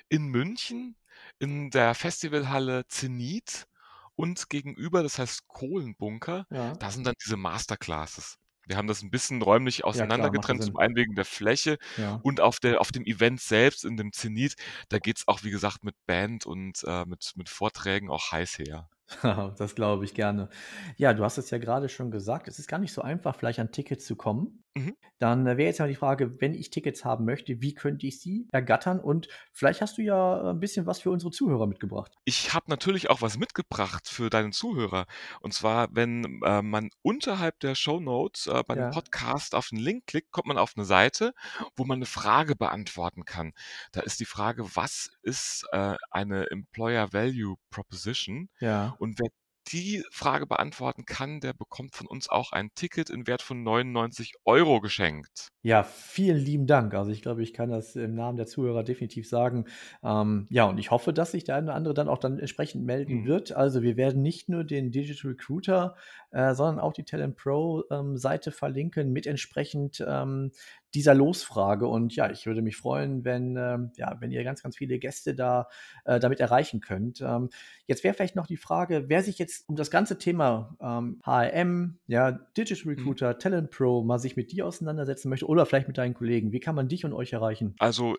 in 0.10 0.26
München 0.26 0.96
in 1.40 1.70
der 1.70 1.94
Festivalhalle 1.94 2.88
Zenit 2.88 3.68
und 4.16 4.50
gegenüber, 4.50 5.04
das 5.04 5.20
heißt 5.20 5.48
Kohlenbunker, 5.48 6.48
Ja. 6.50 6.74
da 6.74 6.90
sind 6.90 7.06
dann 7.06 7.14
diese 7.24 7.38
Masterclasses. 7.38 8.38
Wir 8.68 8.78
haben 8.78 8.88
das 8.88 9.04
ein 9.04 9.12
bisschen 9.12 9.44
räumlich 9.44 9.80
Ja, 9.80 9.84
ja 9.86 9.90
auseinandergetrennt, 9.90 10.64
Sinn. 10.64 10.72
zum 10.72 10.78
einen 10.80 10.96
wegen 10.96 11.14
der 11.14 11.26
Fläche 11.26 11.78
Ja. 11.98 12.20
und 12.24 12.42
auf, 12.42 12.60
der, 12.60 12.82
auf 12.82 12.92
dem 12.92 13.06
Event 13.06 13.40
selbst, 13.40 13.86
in 13.86 13.98
dem 13.98 14.12
Zenit, 14.14 14.56
da 14.90 14.98
geht's 14.98 15.28
auch, 15.28 15.44
wie 15.44 15.52
gesagt, 15.52 15.84
mit 15.84 15.96
Band 16.08 16.48
und 16.48 16.84
äh, 16.86 17.06
mit, 17.06 17.34
mit 17.36 17.50
Vorträgen 17.50 18.10
auch 18.10 18.32
heiß 18.32 18.58
her. 18.58 18.90
Das 19.58 19.76
glaube 19.76 20.06
ich 20.06 20.14
gerne. 20.14 20.50
Ja, 20.98 21.14
du 21.14 21.24
hast 21.24 21.38
es 21.38 21.50
ja 21.50 21.58
gerade 21.58 21.90
schon 21.90 22.12
gesagt, 22.12 22.48
es 22.48 22.60
ist 22.60 22.68
gar 22.68 22.80
nicht 22.80 22.94
so 22.94 23.02
einfach, 23.02 23.36
vielleicht 23.36 23.60
an 23.60 23.72
Tickets 23.72 24.06
zu 24.06 24.16
kommen. 24.16 24.64
Mhm. 24.78 24.96
Dann 25.20 25.48
äh, 25.48 25.58
wäre 25.58 25.68
jetzt 25.70 25.80
mal 25.80 25.88
die 25.88 25.96
Frage, 25.96 26.42
wenn 26.42 26.54
ich 26.54 26.70
Tickets 26.70 27.06
haben 27.06 27.24
möchte, 27.24 27.62
wie 27.62 27.74
könnte 27.74 28.06
ich 28.06 28.20
sie 28.20 28.48
ergattern? 28.52 29.00
Und 29.00 29.30
vielleicht 29.54 29.82
hast 29.82 29.98
du 29.98 30.02
ja 30.02 30.52
ein 30.52 30.60
bisschen 30.60 30.86
was 30.86 31.00
für 31.00 31.12
unsere 31.12 31.32
Zuhörer 31.32 31.66
mitgebracht. 31.66 32.12
Ich 32.26 32.54
habe 32.54 32.66
natürlich 32.68 33.10
auch 33.10 33.22
was 33.22 33.38
mitgebracht 33.38 34.10
für 34.10 34.30
deinen 34.30 34.52
Zuhörer. 34.52 35.06
Und 35.40 35.54
zwar, 35.54 35.88
wenn 35.92 36.42
äh, 36.44 36.62
man 36.62 36.90
unterhalb 37.02 37.60
der 37.62 37.76
Show 37.76 38.02
Notes 38.02 38.48
äh, 38.48 38.64
bei 38.68 38.76
dem 38.76 38.86
Ja. 38.86 38.90
Podcast 38.90 39.56
auf 39.56 39.70
den 39.70 39.80
Link 39.80 40.08
klickt, 40.08 40.32
kommt 40.32 40.48
man 40.48 40.58
auf 40.58 40.74
eine 40.76 40.86
Seite, 40.86 41.34
wo 41.78 41.86
man 41.86 42.00
eine 42.00 42.06
Frage 42.06 42.56
beantworten 42.58 43.24
kann. 43.24 43.54
Da 43.94 44.02
ist 44.02 44.20
die 44.20 44.26
Frage, 44.26 44.76
was 44.76 45.10
ist 45.22 45.66
äh, 45.72 45.96
eine 46.12 46.52
Employer 46.52 47.14
Value 47.14 47.56
Proposition? 47.70 48.50
Ja. 48.60 48.95
Und 49.00 49.20
wer 49.20 49.30
die 49.72 50.04
Frage 50.12 50.46
beantworten 50.48 51.06
kann, 51.06 51.40
der 51.40 51.54
bekommt 51.54 51.96
von 51.96 52.08
uns 52.08 52.30
auch 52.30 52.52
ein 52.52 52.70
Ticket 52.76 53.10
in 53.10 53.28
Wert 53.28 53.42
von 53.42 53.64
99 53.64 54.34
Euro 54.46 54.80
geschenkt. 54.82 55.50
Ja, 55.64 55.82
vielen 55.82 56.38
lieben 56.38 56.68
Dank. 56.68 56.94
Also 56.94 57.10
ich 57.10 57.24
glaube, 57.24 57.42
ich 57.42 57.52
kann 57.52 57.72
das 57.72 57.96
im 57.96 58.14
Namen 58.14 58.38
der 58.38 58.46
Zuhörer 58.46 58.84
definitiv 58.84 59.28
sagen. 59.28 59.66
Ähm, 60.04 60.46
ja, 60.52 60.66
und 60.66 60.78
ich 60.78 60.92
hoffe, 60.92 61.12
dass 61.12 61.32
sich 61.32 61.44
der 61.44 61.56
eine 61.56 61.66
oder 61.68 61.76
andere 61.76 61.94
dann 61.96 62.08
auch 62.08 62.20
dann 62.20 62.38
entsprechend 62.38 62.86
melden 62.86 63.24
Mhm. 63.24 63.26
wird. 63.26 63.52
Also 63.52 63.82
wir 63.82 63.98
werden 63.98 64.22
nicht 64.22 64.48
nur 64.48 64.64
den 64.64 64.92
Digital 64.92 65.32
Recruiter, 65.32 65.96
äh, 66.30 66.54
sondern 66.54 66.80
auch 66.80 66.94
die 66.94 67.04
Talent 67.04 67.36
Pro 67.36 67.84
ähm, 67.90 68.16
Seite 68.16 68.52
verlinken 68.52 69.12
mit 69.12 69.26
entsprechend 69.26 70.06
ähm, 70.08 70.52
dieser 70.96 71.14
Losfrage. 71.14 71.88
Und 71.88 72.16
ja, 72.16 72.30
ich 72.32 72.46
würde 72.46 72.62
mich 72.62 72.78
freuen, 72.78 73.24
wenn, 73.26 73.56
ähm, 73.58 73.92
ja, 73.98 74.18
wenn 74.20 74.32
ihr 74.32 74.44
ganz, 74.44 74.64
ganz 74.64 74.78
viele 74.78 74.98
Gäste 75.00 75.36
da 75.36 75.68
äh, 76.06 76.20
damit 76.20 76.40
erreichen 76.40 76.80
könnt. 76.82 77.22
Ähm, 77.22 77.50
jetzt 77.88 78.04
wäre 78.04 78.14
vielleicht 78.14 78.36
noch 78.36 78.48
die 78.48 78.58
Frage, 78.58 79.06
wer 79.08 79.24
sich 79.24 79.38
jetzt 79.38 79.68
um 79.70 79.76
das 79.76 79.92
ganze 79.92 80.18
Thema 80.18 80.76
ähm, 80.82 81.20
HRM, 81.24 82.00
ja, 82.08 82.32
Digital 82.32 82.92
Mhm. 82.96 83.16
Recruiter, 83.16 83.38
Talent 83.38 83.72
Pro 83.72 84.04
mal 84.04 84.20
sich 84.20 84.36
mit 84.36 84.52
dir 84.52 84.66
auseinandersetzen 84.66 85.30
möchte 85.30 85.48
oder 85.48 85.66
vielleicht 85.66 85.88
mit 85.88 85.98
deinen 85.98 86.14
Kollegen, 86.14 86.52
wie 86.52 86.60
kann 86.60 86.76
man 86.76 86.88
dich 86.88 87.06
und 87.06 87.14
euch 87.14 87.34
erreichen? 87.34 87.80
Also, 87.80 88.18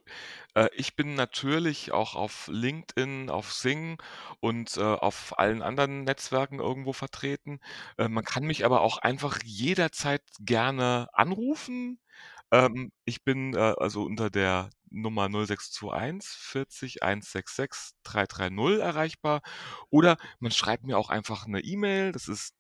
äh, 0.55 0.69
ich 0.77 0.97
bin 0.97 1.15
natürlich 1.15 1.93
auch 1.93 2.15
auf 2.15 2.49
LinkedIn, 2.53 3.31
auf 3.31 3.49
Xing 3.51 3.99
und, 4.41 4.77
äh, 4.77 4.83
auf 4.83 5.39
allen 5.39 5.63
anderen 5.63 6.05
Netzwerken 6.05 6.59
irgendwo 6.61 6.93
vertreten. 6.93 7.61
Äh, 7.99 8.09
man 8.09 8.25
kann 8.25 8.45
mich 8.45 8.65
aber 8.67 8.83
auch 8.83 8.99
einfach 8.99 9.39
jederzeit 9.45 10.23
gerne 10.41 11.09
anrufen. 11.15 12.01
Ähm, 12.53 12.93
ich 13.05 13.25
bin, 13.25 13.55
äh, 13.55 13.75
also 13.79 14.05
unter 14.05 14.31
der 14.31 14.71
Nummer 14.89 15.29
0621 15.29 16.29
40 16.39 17.03
166 17.03 17.95
330 18.05 18.81
erreichbar. 18.81 19.43
Oder 19.91 20.17
man 20.39 20.53
schreibt 20.53 20.85
mir 20.85 20.97
auch 20.99 21.11
einfach 21.11 21.47
'ne 21.47 21.61
E-Mail, 21.61 22.13
das 22.13 22.29
ist 22.29 22.55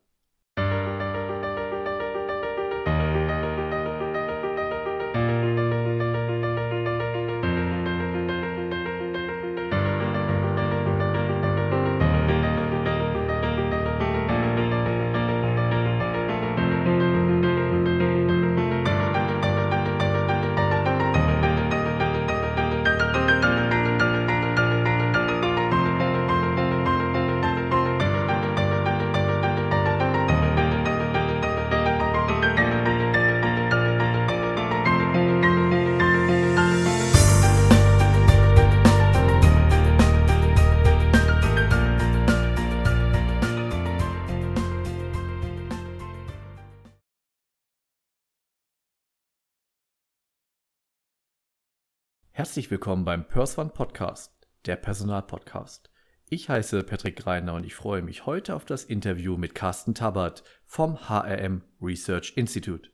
Herzlich 52.48 52.72
willkommen 52.72 53.04
beim 53.04 53.28
Purs 53.28 53.58
One 53.58 53.72
Podcast, 53.72 54.32
der 54.66 54.78
Personalpodcast. 54.78 55.92
Ich 56.30 56.48
heiße 56.48 56.82
Patrick 56.84 57.18
Greiner 57.18 57.56
und 57.56 57.66
ich 57.66 57.76
freue 57.76 58.02
mich 58.02 58.26
heute 58.26 58.56
auf 58.56 58.64
das 58.64 58.86
Interview 58.86 59.36
mit 59.36 59.54
Carsten 59.54 59.94
Tabbert 59.94 60.46
vom 60.66 61.10
HRM 61.10 61.64
Research 61.82 62.38
Institute. 62.38 62.84